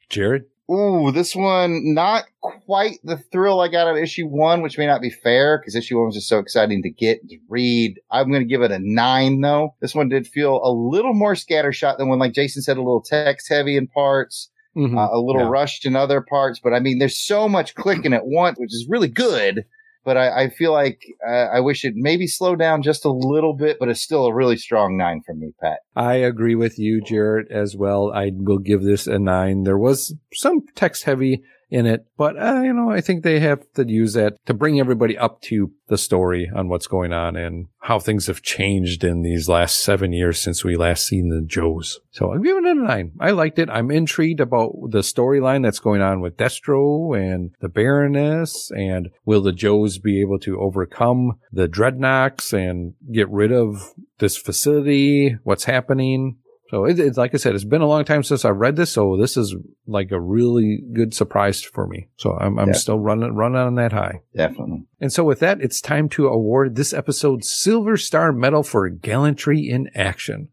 [0.09, 0.45] Jared?
[0.71, 4.87] Ooh, this one not quite the thrill I got out of issue one, which may
[4.87, 7.99] not be fair because issue one was just so exciting to get to read.
[8.09, 9.75] I'm going to give it a nine though.
[9.79, 13.01] This one did feel a little more scattershot than when, like Jason said, a little
[13.03, 14.97] text heavy in parts, Mhm.
[14.97, 15.49] uh, a little Yeah.
[15.49, 16.59] rushed in other parts.
[16.63, 19.65] But I mean, there's so much clicking at once, which is really good.
[20.05, 23.53] But I, I feel like uh, I wish it maybe slowed down just a little
[23.53, 25.79] bit, but it's still a really strong nine from me, Pat.
[25.95, 28.11] I agree with you, Jared, as well.
[28.13, 29.63] I will give this a nine.
[29.63, 33.61] There was some text heavy in it, but uh, you know, I think they have
[33.73, 37.67] to use that to bring everybody up to the story on what's going on and
[37.79, 41.99] how things have changed in these last seven years since we last seen the Joes.
[42.11, 43.11] So I'm giving it a nine.
[43.19, 43.69] I liked it.
[43.69, 49.41] I'm intrigued about the storyline that's going on with Destro and the Baroness and will
[49.41, 55.37] the Joes be able to overcome the Dreadnoks and get rid of this facility?
[55.43, 56.37] What's happening?
[56.69, 58.91] So it, it's like I said, it's been a long time since I've read this,
[58.91, 62.07] so this is like a really good surprise for me.
[62.17, 62.73] So I'm, I'm Yeah.
[62.73, 64.21] still running running on that high.
[64.35, 64.85] Definitely.
[64.99, 69.59] And so with that, it's time to award this episode's Silver Star Medal for gallantry
[69.69, 70.49] in action.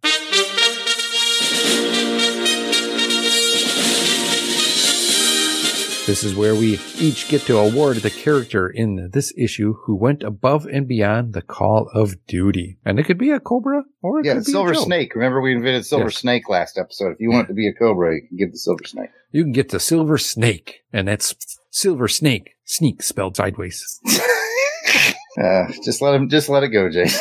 [6.04, 10.24] This is where we each get to award the character in this issue who went
[10.24, 12.76] above and beyond the call of duty.
[12.84, 14.80] And it could be a Cobra or it Yeah, could be Silver a Joe.
[14.82, 15.14] Snake.
[15.14, 16.16] Remember we invented Silver Yes.
[16.16, 17.12] Snake last episode.
[17.12, 19.10] If you want it to be a Cobra, you can give the Silver Snake.
[19.30, 21.36] You can get the Silver Snake, and that's
[21.70, 24.00] Silver Snake, sneak spelled sideways.
[25.42, 27.18] Uh, just let him, just let it go, Jason.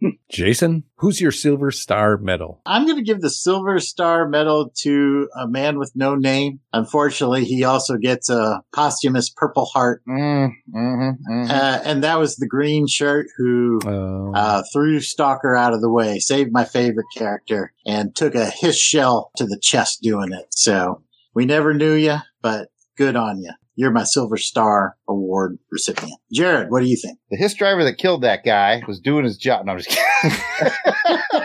[0.34, 2.60] Jason, who's your Silver Star Medal?
[2.66, 6.58] I'm going to give the Silver Star Medal to a man with no name.
[6.72, 11.50] Unfortunately, he also gets a posthumous Purple Heart, mm, mm-hmm, mm-hmm.
[11.50, 15.90] uh, and that was the green shirt who Uh, uh, threw Stalker out of the
[15.90, 20.46] way, saved my favorite character, and took a his shell to the chest doing it.
[20.50, 23.52] So we never knew you, but good on you.
[23.76, 26.20] You're my Silver Star Award recipient.
[26.32, 27.18] Jared, what do you think?
[27.30, 29.66] the his driver that killed that guy was doing his job.
[29.66, 30.38] No, I'm just kidding.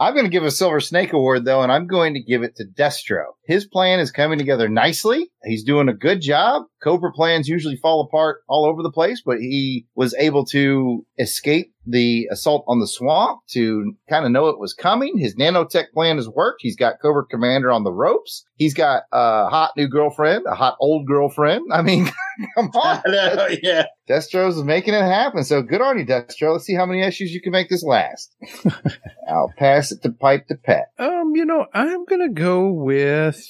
[0.00, 2.56] I'm going to give a Silver Snake Award though, and I'm going to give it
[2.56, 3.24] to Destro.
[3.44, 5.30] His plan is coming together nicely.
[5.44, 6.64] He's doing a good job.
[6.82, 11.72] Cobra plans usually fall apart all over the place, but he was able to escape
[11.86, 15.18] the assault on the swamp to kind of know it was coming.
[15.18, 16.60] His nanotech plan has worked.
[16.60, 18.44] He's got Cobra Commander on the ropes.
[18.56, 21.64] He's got a hot new girlfriend, a hot old girlfriend.
[21.72, 22.06] I mean,
[22.54, 23.02] come on.
[23.06, 23.86] I know, yeah.
[24.08, 25.44] Destro's making it happen.
[25.44, 26.52] So good on you, Destro.
[26.52, 28.34] Let's see how many issues you can make this last.
[29.28, 30.92] I'll pass it to Pipe to Pet.
[30.98, 33.42] Um, you know, I'm gonna go with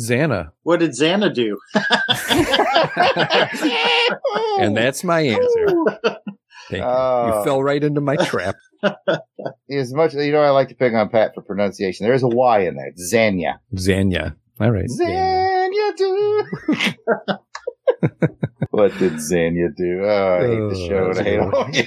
[0.00, 1.58] Xana, What did Xana do?
[4.60, 5.66] and that's my answer.
[6.68, 6.82] Thank you.
[6.82, 7.26] Oh.
[7.26, 7.44] you ah.
[7.44, 8.56] fell right into my trap.
[9.70, 12.04] As much you know, I like to pick on Pat for pronunciation.
[12.04, 12.88] There is a Y in there.
[12.88, 13.58] It's Zanya.
[13.74, 14.36] Xania.
[14.60, 14.86] All right.
[14.86, 15.54] Xania.
[15.74, 16.44] Zanya do.
[18.70, 20.04] what did Zanya do?
[20.04, 21.84] Oh, I hate the Oh, show and I hate all of you.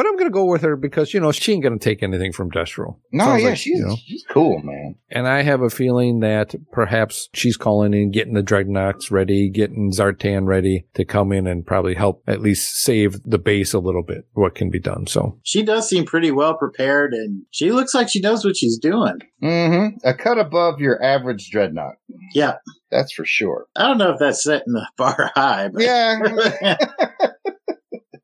[0.00, 2.50] But I'm gonna go with her because you know she ain't gonna take anything from
[2.50, 2.96] Destro.
[3.12, 3.96] No, Sounds yeah, like, she's you know.
[3.96, 4.94] she's cool, man.
[5.10, 9.92] And I have a feeling that perhaps she's calling in, getting the Dreadnoks ready, getting
[9.92, 14.02] Zartan ready to come in and probably help at least save the base a little
[14.02, 15.06] bit, what can be done.
[15.06, 18.78] So, She does seem pretty well prepared, and she looks like she knows what she's
[18.78, 19.18] doing.
[19.42, 19.98] Mm-hmm.
[20.08, 21.96] A cut above your average Dreadnok.
[22.32, 22.54] Yeah.
[22.90, 23.66] That's for sure.
[23.76, 26.76] I don't know if that's setting the bar high, but Yeah.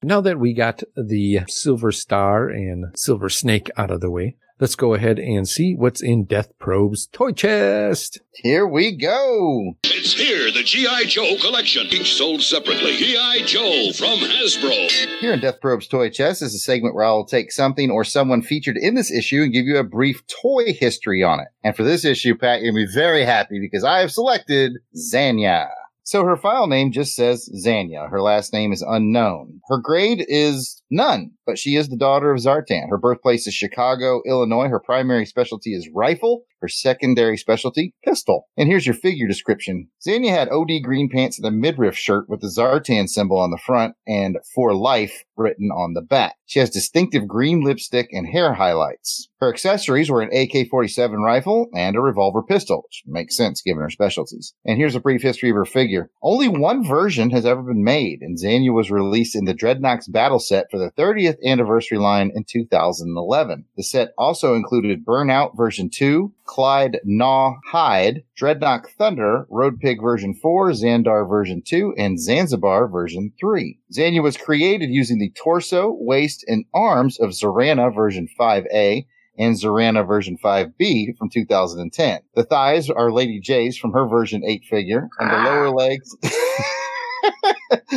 [0.07, 4.77] now that we got the Silver Star and Silver Snake out of the way, let's
[4.77, 8.21] go ahead and see what's in Death Probe's toy chest.
[8.33, 9.73] Here we go.
[9.83, 11.05] It's here, the G.I.
[11.05, 12.97] Joe collection, each sold separately.
[12.97, 13.43] G.I.
[13.47, 14.89] Joe from Hasbro.
[15.19, 18.43] Here in Death Probe's Toy Chest is a segment where I'll take something or someone
[18.43, 21.49] featured in this issue and give you a brief toy history on it.
[21.65, 24.75] And for this issue, Pat, you're going to be very happy because I have selected
[24.97, 25.67] Zanya.
[26.07, 28.09] So her file name just says Zanya.
[28.09, 29.61] Her last name is unknown.
[29.69, 32.89] Her grade is none, but she is the daughter of Zartan.
[32.89, 34.69] Her birthplace is Chicago, Illinois.
[34.69, 36.45] Her primary specialty is rifle.
[36.61, 38.49] Her secondary specialty, pistol.
[38.57, 39.89] And here's your figure description.
[40.07, 43.59] Zanya had OD green pants and a midriff shirt with the Zartan symbol on the
[43.59, 46.37] front and for life written on the back.
[46.47, 49.29] She has distinctive green lipstick and hair highlights.
[49.39, 53.91] Her accessories were an AK-47 rifle and a revolver pistol, which makes sense given her
[53.91, 54.55] specialties.
[54.65, 56.11] And here's a brief history of her figure.
[56.23, 60.39] Only one version has ever been made, and Zanya was released in the Dreadnoks battle
[60.39, 63.67] set for the 30th anniversary line in 2011.
[63.77, 70.35] The set also included Burnout version 2, Clyde Gnaw Hide, Dreadnok Thunder, Road Pig version
[70.35, 73.79] 4, Zandar version 2, and Zanzibar version 3.
[73.93, 79.05] Zanya was created using the torso, waist, and arms of Zarana version 5A
[79.39, 82.21] and Zarana version 5B from 2010.
[82.35, 85.45] The thighs are Lady Jaye's from her version 8 figure, and the ah.
[85.45, 86.17] lower legs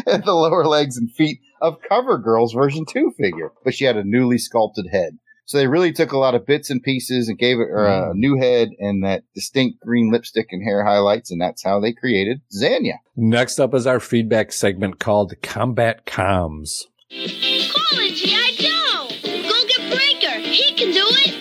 [0.06, 4.04] and the lower legs and feet of CoverGirl's version 2 figure, but she had a
[4.04, 5.18] newly sculpted head.
[5.50, 7.92] So they really took a lot of bits and pieces and gave it her a
[7.92, 8.18] uh, mm.
[8.18, 12.42] new head and that distinct green lipstick and hair highlights, and that's how they created
[12.56, 13.00] Zanya.
[13.16, 16.84] Next up is our feedback segment called Combat Comms.
[17.10, 18.52] Call it G.I.
[18.60, 19.50] Joe!
[19.50, 20.38] Go get Breaker!
[20.38, 21.39] He can do it!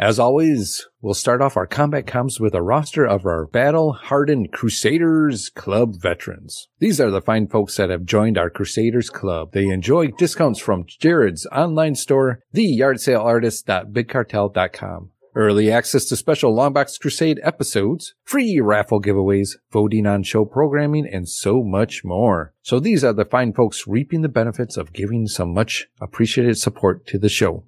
[0.00, 4.52] As always, we'll start off our combat comms with a roster of our battle hardened
[4.52, 6.68] Crusaders Club veterans.
[6.78, 9.50] These are the fine folks that have joined our Crusaders Club.
[9.50, 15.10] They enjoy discounts from Jared's online store, theyardsaleartist.bigcartel.com.
[15.34, 21.28] Early access to special Longbox Crusade episodes, free raffle giveaways, voting on show programming, and
[21.28, 22.54] so much more.
[22.62, 27.06] So these are the fine folks reaping the benefits of giving some much appreciated support
[27.08, 27.64] to the show.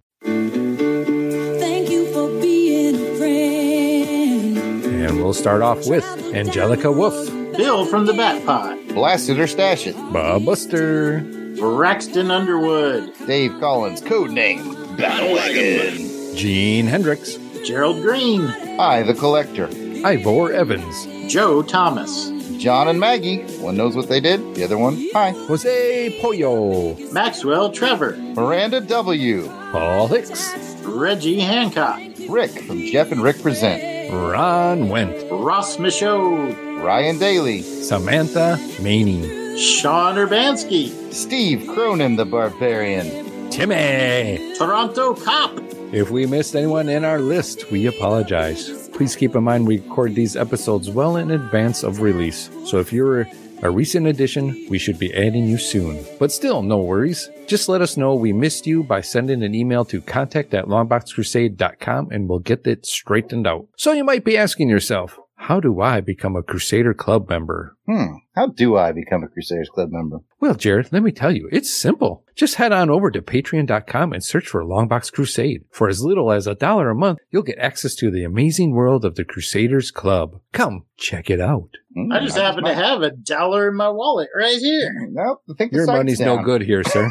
[5.10, 6.04] And we'll start off with
[6.36, 9.96] Angelica Wolf, Bill from the Bat Pod, Blasted or Stash It.
[10.12, 11.18] Bob Buster,
[11.58, 14.62] Braxton Underwood, Dave Collins, codename
[14.96, 16.36] Battlewagon.
[16.36, 18.42] Gene Hendricks, Gerald Green,
[18.78, 19.68] I, the Collector.
[20.04, 23.42] Ivor Evans, Joe Thomas, John and Maggie.
[23.58, 24.54] One knows what they did.
[24.54, 25.32] The other one, hi.
[25.32, 29.48] Jose Pollo, Maxwell Trevor, Miranda W.
[29.72, 33.99] Paul Hicks, Reggie Hancock, Rick from Jeff and Rick Present.
[34.10, 37.62] Ron Went, Ross Michaud, Ryan Daly.
[37.62, 43.50] Samantha Maney, Sean Urbanski, Steve Cronin, the Barbarian.
[43.50, 44.54] Timmy.
[44.56, 45.58] Toronto Cop,
[45.92, 48.88] If we missed anyone in our list, we apologize.
[48.88, 52.50] Please keep in mind we record these episodes well in advance of release.
[52.66, 53.28] So if you're
[53.62, 56.04] a recent addition, we should be adding you soon.
[56.18, 57.28] But still, no worries.
[57.46, 62.08] Just let us know we missed you by sending an email to contact at longboxcrusade.com
[62.10, 63.66] and we'll get it straightened out.
[63.76, 65.18] So you might be asking yourself,
[65.50, 67.76] How do I become a Crusader Club member?
[67.84, 68.18] Hmm.
[68.36, 70.18] How do I become a Crusaders Club member?
[70.38, 72.24] Well, Jared, let me tell you, it's simple.
[72.36, 75.64] Just head on over to patreon.com and search for Longbox Crusade.
[75.72, 79.04] For as little as a dollar a month, you'll get access to the amazing world
[79.04, 80.40] of the Crusaders Club.
[80.52, 81.70] Come, check it out.
[81.96, 85.08] Hmm, I just happen to have a dollar in my wallet right here.
[85.10, 85.42] Nope.
[85.50, 86.36] I think Your money's down.
[86.36, 87.10] no good here, sir.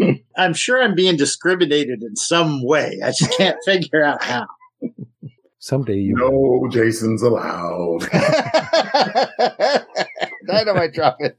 [0.38, 2.98] I'm sure I'm being discriminated in some way.
[3.04, 4.46] I just can't figure out how.
[5.58, 8.00] Someday you No, Jason's allowed.
[10.46, 11.36] Dynamite drop it.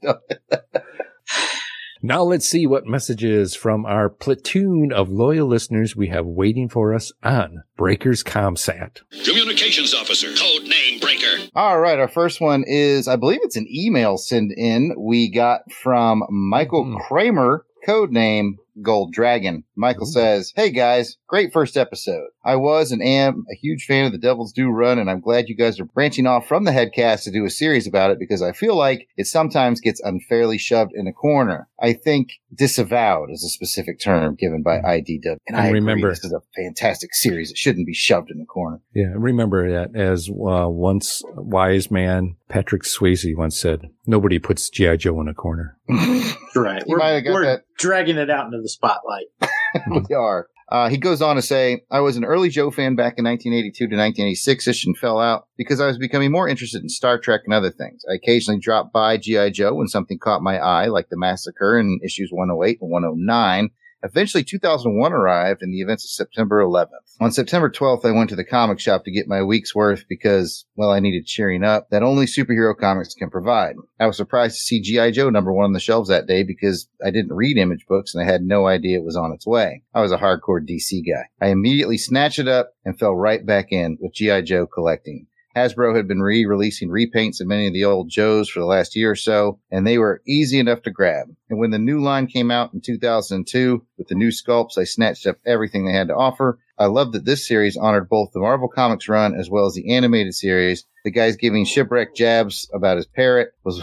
[2.02, 6.94] Now let's see what messages from our platoon of loyal listeners we have waiting for
[6.94, 9.00] us on Breakers Comsat.
[9.24, 10.28] Communications officer.
[10.28, 11.48] Code name Breaker.
[11.54, 11.98] All right.
[11.98, 16.86] Our first one is, I believe it's an email send in we got from Michael
[16.86, 17.00] Mhm.
[17.06, 19.64] Kramer, code name Gold Dragon.
[19.76, 22.28] Michael says, Hey guys, great first episode.
[22.44, 25.48] I was and am a huge fan of the Devil's Due Run, and I'm glad
[25.48, 28.40] you guys are branching off from the headcast to do a series about it because
[28.42, 31.68] I feel like it sometimes gets unfairly shoved in a corner.
[31.82, 35.36] I think disavowed is a specific term given by IDW.
[35.46, 37.50] And I remember remember- this is a fantastic series.
[37.50, 38.80] It shouldn't be shoved in the corner.
[38.94, 44.96] Yeah, remember that as uh, once wise man Patrick Swayze once said, nobody puts G.I.
[44.96, 45.76] Joe in a corner.
[46.56, 46.82] Right.
[46.84, 47.62] You might have got we're that.
[47.78, 49.26] dragging it out into the spotlight.
[50.08, 50.48] we are.
[50.70, 53.88] Uh, he goes on to say, I was an early Joe fan back in 1982
[53.88, 57.40] to 1986 ish and fell out because I was becoming more interested in Star Trek
[57.44, 58.04] and other things.
[58.08, 59.50] I occasionally dropped by G.I.
[59.50, 63.70] Joe when something caught my eye, like the massacre in issues 108 and 109.
[64.02, 66.88] Eventually, 2001 arrived and the events of September 11th.
[67.20, 70.64] On September 12th, I went to the comic shop to get my week's worth because,
[70.74, 73.76] well, I needed cheering up that only superhero comics can provide.
[73.98, 75.10] I was surprised to see G.I.
[75.10, 78.22] Joe number one on the shelves that day because I didn't read image books and
[78.22, 79.82] I had no idea it was on its way.
[79.94, 81.28] I was a hardcore DC guy.
[81.40, 84.42] I immediately snatched it up and fell right back in with G.I.
[84.42, 85.26] Joe collecting.
[85.56, 89.10] Hasbro had been re-releasing repaints of many of the old Joes for the last year
[89.10, 91.26] or so, and they were easy enough to grab.
[91.48, 95.26] And when the new line came out in 2002 with the new sculpts, I snatched
[95.26, 96.58] up everything they had to offer.
[96.78, 99.94] I love that this series honored both the Marvel Comics run as well as the
[99.94, 100.84] animated series.
[101.04, 103.82] The guy's giving shipwreck jabs about his parrot was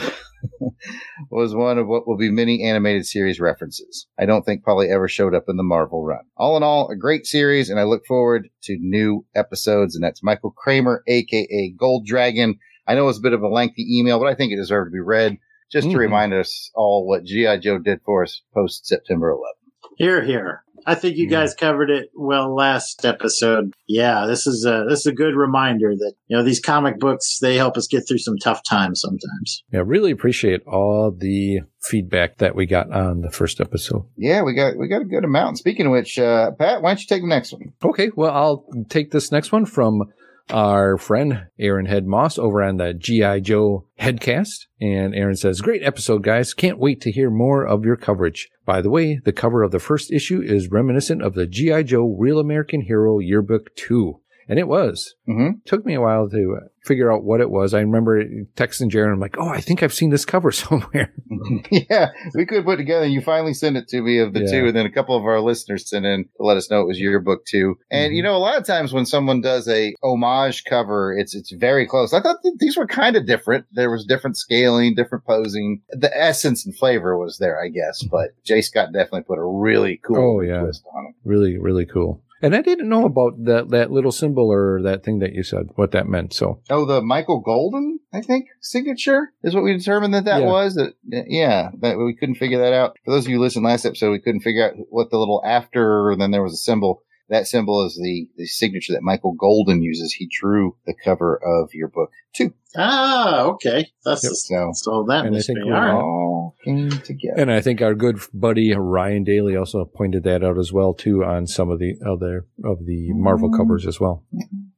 [1.30, 4.08] was one of what will be many animated series references.
[4.20, 6.24] I don't think probably ever showed up in the Marvel run.
[6.38, 9.96] All in all, a great series, and I look forward to new episodes.
[9.96, 12.60] And that's Michael Kramer, aka Gold Dragon.
[12.88, 14.94] I know it's a bit of a lengthy email, but I think it deserved to
[14.94, 15.38] be read
[15.72, 16.00] just to Mhm.
[16.00, 17.58] remind us all what G.I.
[17.58, 19.94] Joe did for us post September 11th.
[19.98, 20.64] Here, here.
[20.88, 21.42] I think you Yeah.
[21.42, 23.74] guys covered it well last episode.
[23.88, 27.40] Yeah, this is a this is a good reminder that you know these comic books
[27.40, 29.64] they help us get through some tough times sometimes.
[29.72, 34.06] Yeah, really appreciate all the feedback that we got on the first episode.
[34.16, 35.58] Yeah, we got we got a good amount.
[35.58, 37.74] Speaking of which, uh, Pat, why don't you take the next one?
[37.84, 40.04] Okay, well, I'll take this next one from
[40.50, 43.42] our friend Aaron Head Moss over on the G.I.
[43.42, 44.68] Joe Headcast.
[44.80, 46.54] And Aaron says, Great episode, guys.
[46.54, 48.50] Can't wait to hear more of your coverage.
[48.66, 51.84] By the way, the cover of the first issue is reminiscent of the G.I.
[51.84, 54.20] Joe Real American Hero Yearbook 2.
[54.50, 55.16] And it was.
[55.28, 55.60] Mm-hmm.
[55.66, 57.74] Took me a while to uh, figure out what it was.
[57.74, 58.24] I remember
[58.56, 59.12] texting Jared.
[59.12, 61.14] I'm like, oh, I think I've seen this cover somewhere.
[61.72, 63.06] yeah, we could put together.
[63.06, 64.52] You finally sent it to me of the Yeah.
[64.52, 66.88] two, and then a couple of our listeners sent in to let us know it
[66.88, 67.76] was Yearbook two.
[67.92, 68.16] And Mhm.
[68.16, 71.86] you know, a lot of times when someone does a homage cover, it's it's very
[71.86, 72.14] close.
[72.14, 73.66] I thought that these were kind of different.
[73.74, 75.82] There was different scaling, different posing.
[75.90, 78.02] The essence and flavor was there, I guess.
[78.04, 78.62] But J.
[78.62, 80.62] Scott definitely put a really cool Oh, yeah.
[80.62, 81.16] twist on it.
[81.26, 82.24] really, really cool.
[82.42, 85.68] And I didn't know about that, that little symbol or that thing that you said,
[85.76, 86.34] what that meant.
[86.34, 90.48] So Oh, the Michael Golden, I think, signature is what we determined that that Yeah.
[90.48, 90.76] was.
[90.76, 90.94] That
[91.28, 92.98] yeah, but we couldn't figure that out.
[93.04, 95.42] For those of you who listened last episode, we couldn't figure out what the little
[95.46, 96.12] after.
[96.12, 97.04] And then there was a symbol.
[97.30, 100.14] That symbol is the the signature that Michael Golden uses.
[100.14, 102.54] He drew the cover of your book too.
[102.76, 103.92] Ah, okay.
[104.06, 104.34] That's Yep.
[104.34, 105.94] So so that And I think be we all right.
[105.94, 107.42] all came together.
[107.42, 111.24] And I think our good buddy Ryan Daly also pointed that out as well too
[111.24, 114.24] on some of the other of the Marvel covers as well.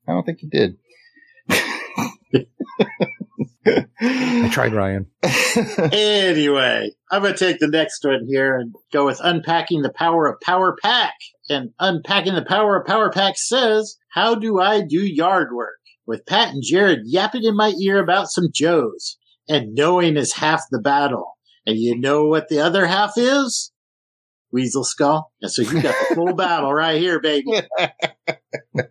[0.08, 0.78] I don't think he did.
[4.02, 5.08] I tried Ryan.
[5.92, 10.28] Anyway, I'm going to take the next one here and go with Unpacking the Power
[10.28, 11.16] of Power Pack.
[11.50, 15.80] And Unpacking the Power of Power Pack says, How do I do yard work?
[16.06, 19.18] With Pat and Jared yapping in my ear about some Joes.
[19.48, 21.38] And knowing is half the battle.
[21.66, 23.72] And you know what the other half is?
[24.52, 25.32] Weasel Skull.
[25.42, 27.62] And so you got the full battle right here, baby.
[27.80, 27.88] Uh,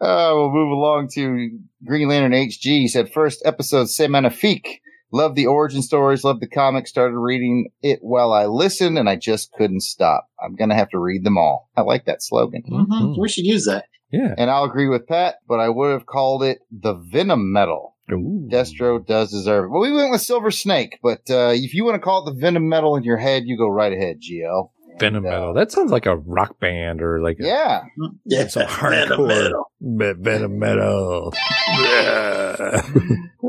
[0.00, 1.50] we'll move along to
[1.86, 2.62] Green Lantern HG.
[2.64, 4.80] He said, first episode, C'est Magnifique.
[5.10, 9.16] Love the origin stories, love the comics, started reading it while I listened, and I
[9.16, 10.26] just couldn't stop.
[10.38, 11.70] I'm going to have to read them all.
[11.76, 12.62] I like that slogan.
[12.70, 13.18] Mhm.
[13.18, 13.86] We should use that.
[14.12, 14.34] Yeah.
[14.36, 17.96] And I'll agree with Pat, but I would have called it the Venom Metal.
[18.14, 18.48] Ooh.
[18.50, 19.68] Destro does deserve it.
[19.70, 22.40] Well, we went with Silver Snake, but uh, if you want to call it the
[22.40, 24.70] Venom Metal in your head, you go right ahead, GL.
[24.98, 25.54] Venom And, uh, Metal.
[25.54, 27.82] That sounds like a rock band or like a, Yeah.
[28.24, 30.20] Yeah, some Venom hardcore Metal.
[30.20, 31.32] Venom Metal.
[31.68, 32.82] Yeah.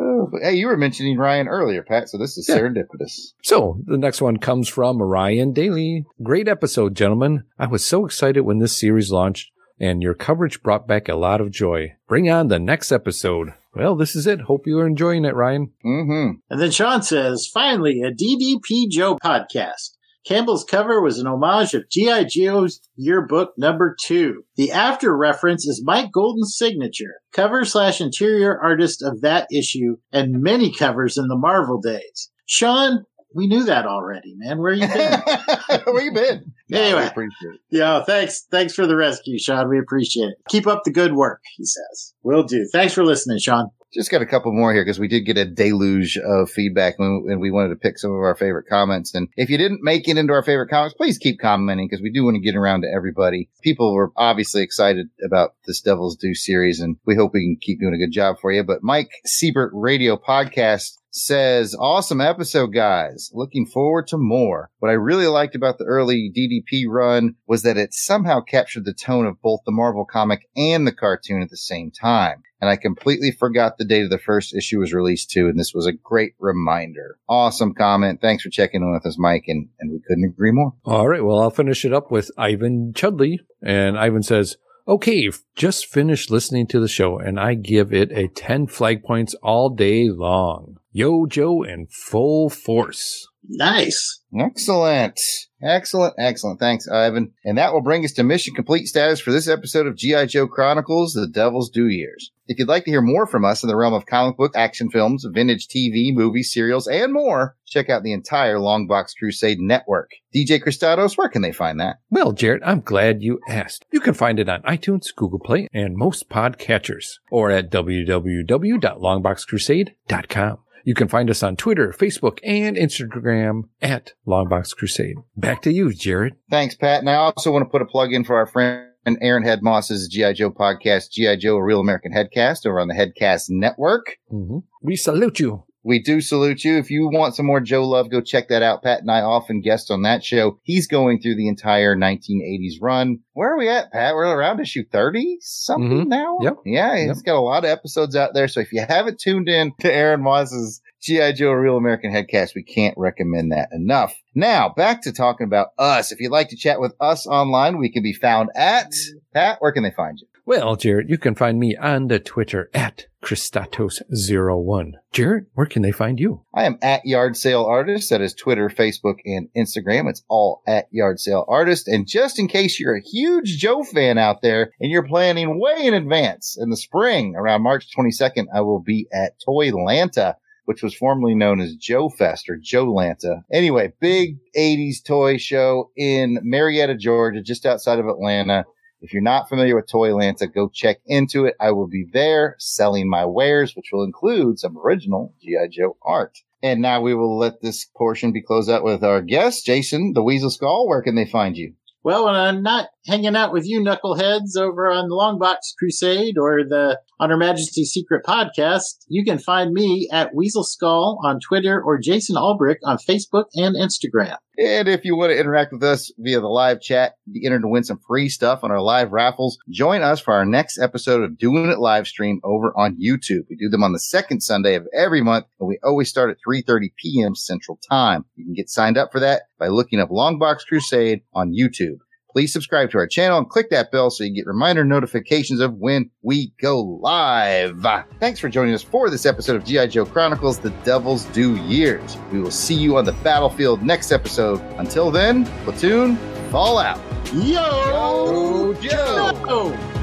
[0.02, 2.58] Oh, hey, you were mentioning Ryan earlier, Pat, so this is Yeah.
[2.60, 3.34] serendipitous.
[3.42, 6.06] So the next one comes from Ryan Daly.
[6.22, 7.44] Great episode, gentlemen.
[7.58, 11.42] I was so excited when this series launched, and your coverage brought back a lot
[11.42, 11.96] of joy.
[12.08, 13.54] Bring on the next episode.
[13.74, 14.42] Well, this is it.
[14.42, 15.72] Hope you are enjoying it, Ryan.
[15.86, 16.40] Mm-hmm.
[16.50, 19.92] And then Sean says, finally, a DDP Joe podcast.
[20.26, 22.26] Campbell's cover was an homage of G.I.
[22.26, 24.44] Joe's yearbook number two.
[24.58, 30.42] The after reference is Mike Golden's signature, cover slash interior artist of that issue, and
[30.44, 32.30] many covers in the Marvel days.
[32.46, 34.58] Sean, we knew that already, man.
[34.60, 35.22] Where you been?
[35.86, 36.54] Where you been?
[36.72, 37.02] Anyway.
[37.02, 37.62] we appreciate it.
[37.72, 38.46] yeah, thanks.
[38.52, 39.70] Thanks for the rescue, Sean.
[39.70, 40.38] We appreciate it.
[40.50, 42.14] Keep up the good work, he says.
[42.22, 42.68] Will do.
[42.72, 43.72] Thanks for listening, Sean.
[43.92, 47.24] Just got a couple more here because we did get a deluge of feedback when,
[47.26, 49.16] when we wanted to pick some of our favorite comments.
[49.16, 52.12] And if you didn't make it into our favorite comments, please keep commenting because we
[52.12, 53.50] do want to get around to everybody.
[53.64, 57.80] People were obviously excited about this Devil's Due series, and we hope we can keep
[57.80, 58.64] doing a good job for you.
[58.64, 63.32] But Mike Siebert Radio Podcast says, awesome episode, guys.
[63.34, 64.70] Looking forward to more.
[64.80, 68.94] What I really liked about the early DDP run was that it somehow captured the
[68.94, 72.44] tone of both the Marvel comic and the cartoon at the same time.
[72.62, 75.48] And I completely forgot the date of the first issue was released too.
[75.48, 77.18] And this was a great reminder.
[77.28, 78.20] Awesome comment.
[78.22, 79.46] Thanks for checking in with us, Mike.
[79.48, 80.74] And, and we couldn't agree more.
[80.84, 81.24] All right.
[81.24, 83.40] Well, I'll finish it up with Ivan Chudley.
[83.62, 84.58] And Ivan says,
[84.88, 89.36] Okay, just finished listening to the show and I give it a 10 flag points
[89.36, 90.79] all day long.
[91.00, 93.26] Yo, Joe in full force.
[93.48, 94.20] Nice.
[94.38, 95.18] Excellent.
[95.64, 96.14] Excellent.
[96.20, 96.60] Excellent.
[96.60, 97.32] Thanks, Ivan.
[97.46, 100.26] And that will bring us to mission complete status for this episode of G.I.
[100.26, 102.34] Joe Chronicles, The Devil's Due Years.
[102.48, 104.90] If you'd like to hear more from us in the realm of comic book, action
[104.90, 110.12] films, vintage TV, movies, serials, and more, check out the entire Longbox Crusade network.
[110.36, 112.00] DJ Christados, where can they find that?
[112.10, 113.86] Well, Jared, I'm glad you asked.
[113.90, 120.58] You can find it on iTunes, Google Play, and most podcatchers, or at www.longboxcrusade.com.
[120.84, 125.18] You can find us on Twitter, Facebook, and Instagram at Longbox Crusade.
[125.36, 126.36] Back to you, Jared.
[126.50, 127.00] Thanks, Pat.
[127.00, 128.86] And I also want to put a plug in for our friend
[129.22, 130.34] Aaron Head Moss's G.I.
[130.34, 131.38] Joe podcast, G.I.
[131.38, 134.18] Joe, a real American headcast over on the Headcast Network.
[134.32, 134.60] Mm-hmm.
[134.82, 135.64] We salute you.
[135.90, 136.78] We do salute you.
[136.78, 138.84] If you want some more Joe love, go check that out.
[138.84, 140.60] Pat and I often guest on that show.
[140.64, 143.20] He's going through the entire 1980s run.
[143.34, 144.14] Where are we at, Pat?
[144.14, 146.08] We're around issue 30 something Mhm.
[146.08, 146.38] now.
[146.42, 146.54] Yep.
[146.66, 147.26] Yeah, he's Yep.
[147.26, 148.48] got a lot of episodes out there.
[148.48, 151.32] So if you haven't tuned in to Aaron Moss's G.I.
[151.32, 154.14] Joe Real American Headcast, we can't recommend that enough.
[154.36, 156.12] Now, back to talking about us.
[156.12, 158.92] If you'd like to chat with us online, we can be found at
[159.34, 159.58] Pat.
[159.60, 160.28] Where can they find you?
[160.46, 164.94] Well, Jared, you can find me on the Twitter at Christatos01.
[165.12, 166.42] Jared, where can they find you?
[166.54, 168.10] I am at Yard Sale Artist.
[168.10, 170.10] That is Twitter, Facebook, and Instagram.
[170.10, 171.88] It's all at Yard Sale Artist.
[171.88, 175.86] And just in case you're a huge Joe fan out there and you're planning way
[175.86, 180.96] in advance in the spring, around March 22nd, I will be at Toylanta, which was
[180.96, 183.44] formerly known as Joe Fest or JoeLanta.
[183.52, 188.66] Anyway, big 80s toy show in Marietta, Georgia, just outside of Atlanta.
[189.02, 191.56] If you're not familiar with Toylanta, go check into it.
[191.60, 195.68] I will be there selling my wares, which will include some original G.I.
[195.72, 196.38] Joe art.
[196.62, 200.24] And now we will let this portion be closed out with our guest, Jason, the
[200.24, 200.88] Weasel Skull.
[200.88, 201.76] Where can they find you?
[202.04, 206.64] Well, when I'm not hanging out with you knuckleheads over on the Longbox Crusade or
[206.64, 211.82] the On Her Majesty's Secret podcast, you can find me at Weasel Skull on Twitter
[211.82, 214.38] or Jason Albrick on Facebook and Instagram.
[214.58, 217.70] And if you want to interact with us via the live chat, be entered to
[217.70, 219.58] win some free stuff on our live raffles.
[219.70, 223.46] Join us for our next episode of Doing It live stream over on YouTube.
[223.50, 226.38] We do them on the second Sunday of every month, and we always start at
[226.46, 227.36] 3:30 p.m.
[227.36, 228.26] Central Time.
[228.36, 232.00] You can get signed up for that by looking up Longbox Crusade on YouTube.
[232.32, 235.74] Please subscribe to our channel and click that bell so you get reminder notifications of
[235.76, 237.86] when we go live.
[238.20, 239.88] Thanks for joining us for this episode of G.I.
[239.88, 242.18] Joe Chronicles The Devil's Due Years.
[242.32, 244.62] We will see you on the battlefield next episode.
[244.78, 246.18] Until then, platoon,
[246.52, 247.00] fall out.
[247.34, 248.74] Yo!
[248.74, 249.32] Yo, Joe!
[249.48, 249.99] Yo!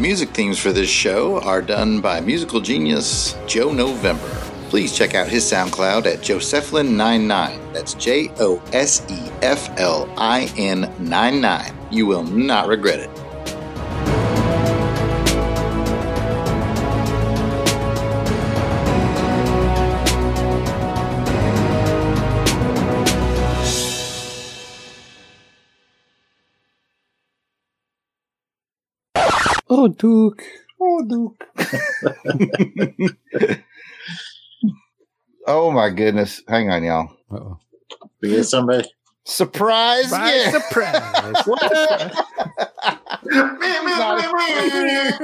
[0.00, 4.30] The music themes for this show are done by musical genius Joe November.
[4.70, 7.74] Please check out his SoundCloud at Joseflin99.
[7.74, 11.76] That's J O S E F L I N 99.
[11.90, 13.10] You will not regret it.
[29.82, 30.44] Oh, Duke.
[30.78, 31.42] Oh, Duke.
[35.46, 36.42] oh my goodness.
[36.46, 37.08] Hang on, y'all.
[37.30, 37.58] Uh-oh.
[38.20, 38.86] We get somebody.
[39.24, 40.10] Surprise!
[40.10, 40.66] Surprise, gift.
[40.66, 41.46] surprise.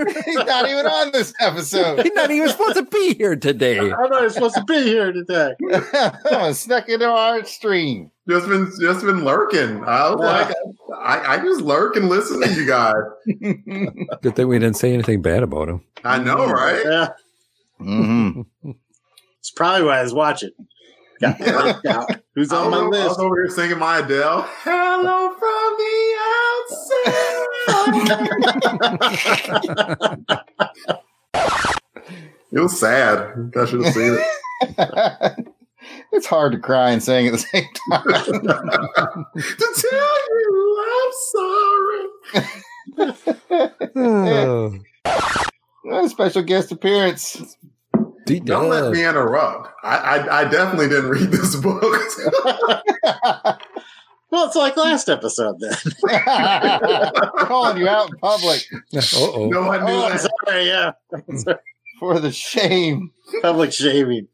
[0.24, 2.02] He's not even on this episode.
[2.02, 3.78] He's not even supposed to be here today.
[3.78, 5.52] I'm not supposed to be here today.
[6.30, 8.10] oh, snuck into our stream.
[8.28, 9.84] Just been just been lurking.
[9.84, 10.54] I was like,
[10.98, 12.94] I, I just lurk and listen to you guys.
[14.22, 15.82] Good thing we didn't say anything bad about him.
[16.04, 16.82] I know, right?
[16.84, 17.08] Yeah,
[17.80, 18.70] Mm-hmm.
[19.38, 20.50] it's probably why I was watching.
[21.20, 22.10] Got worked out.
[22.34, 23.20] Who's on my was, I was list?
[23.20, 24.42] over here singing my Adele.
[24.62, 26.16] Hello from the
[30.16, 30.86] outside.
[32.52, 33.52] it was sad.
[33.56, 35.48] I should have seen it.
[36.12, 38.02] It's hard to cry and sing at the same time.
[39.34, 40.52] to tell you
[40.88, 41.12] I'm
[43.22, 44.82] sorry.
[45.88, 47.56] Oh, a special guest appearance.
[48.26, 49.68] Don't let me interrupt.
[49.84, 51.84] I, I I definitely didn't read this book.
[54.28, 55.72] Well, it's like last episode then.
[57.46, 59.48] Calling you out in public Uh-oh.
[59.48, 60.66] no, I knew Oh, I'm sorry.
[60.66, 60.92] Yeah,
[62.00, 63.12] for the shame.
[63.40, 64.26] public shaming.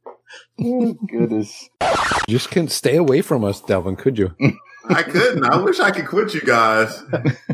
[0.61, 1.69] Oh, goodness.
[2.29, 4.35] Just couldn't stay away from us, Delvin, could you?
[4.89, 5.45] I couldn't.
[5.45, 7.03] I wish I could quit you guys.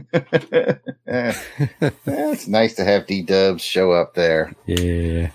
[1.06, 4.54] it's nice to have D Dubs show up there.
[4.66, 5.30] Yeah.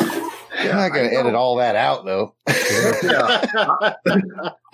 [0.00, 2.34] I'm not going to edit all that out, though.
[3.02, 3.94] Yeah.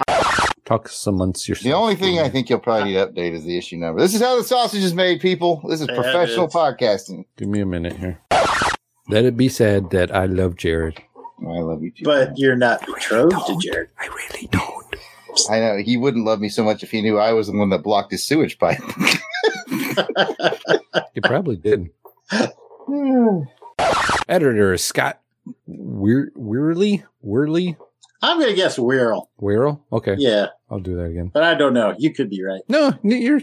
[0.64, 1.64] Talk some months yourself.
[1.64, 4.00] The only thing I think you'll probably need to update is the issue number.
[4.00, 5.60] This is how the sausage is made, people.
[5.68, 6.54] This is Yeah, professional is.
[6.54, 7.26] podcasting.
[7.36, 8.20] Give me a minute here.
[9.10, 11.02] Let it be said that I love Jared.
[11.42, 12.04] Oh, I love you too.
[12.04, 13.88] But you're not betrothed to Jared.
[13.98, 14.96] I really don't.
[15.50, 17.70] I know he wouldn't love me so much if he knew I was the one
[17.70, 18.80] that blocked his sewage pipe.
[21.14, 21.90] You probably did.
[24.28, 25.20] Editor Scott
[25.66, 27.04] Weir- Weirley?
[27.22, 27.76] Weirley?
[28.24, 29.26] I'm gonna guess Wirral.
[29.38, 29.84] Weirl?
[29.92, 30.14] Okay.
[30.18, 31.30] Yeah, I'll do that again.
[31.32, 31.94] but I don't know.
[31.98, 32.62] You could be right.
[32.68, 33.40] No, you're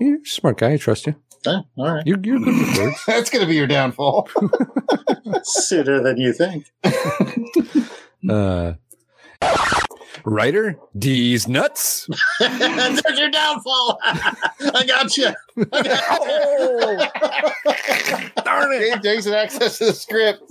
[0.00, 0.72] you're a smart guy.
[0.72, 1.14] I trust you.
[1.44, 1.62] Huh?
[1.76, 2.06] all right.
[2.06, 3.02] You're, you're good with words.
[3.06, 4.30] That's going to be your downfall.
[5.42, 6.72] Sooner than you think.
[8.30, 8.72] Uh,
[10.24, 12.08] writer D's nuts.
[12.40, 13.98] There's your downfall.
[14.02, 15.28] I got you.
[15.70, 17.06] Oh!
[18.42, 18.94] Darn it!
[18.94, 20.50] Gave Jason access to the script.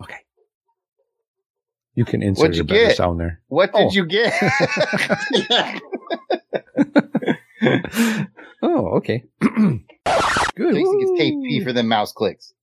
[0.00, 0.18] Okay.
[1.94, 2.96] You can insert What'd a you better get?
[2.96, 3.40] sound there.
[3.48, 3.90] What did Oh.
[3.92, 4.32] you get?
[8.66, 9.24] Oh, okay.
[9.40, 9.80] Good.
[10.74, 12.54] Jason gets KP for them mouse clicks.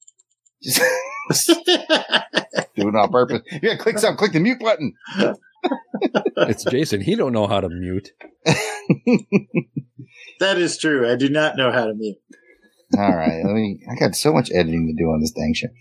[0.64, 0.82] Just
[2.76, 3.41] do it on purpose.
[3.52, 4.18] You gotta click something.
[4.18, 4.93] Click the mute button.
[6.38, 7.01] It's Jason.
[7.01, 8.09] He don't know how to mute.
[10.39, 11.09] that is true.
[11.09, 12.18] I do not know how to mute.
[12.97, 13.41] All right.
[13.43, 13.80] Let me.
[13.89, 15.72] I got so much editing to do on this dang shit.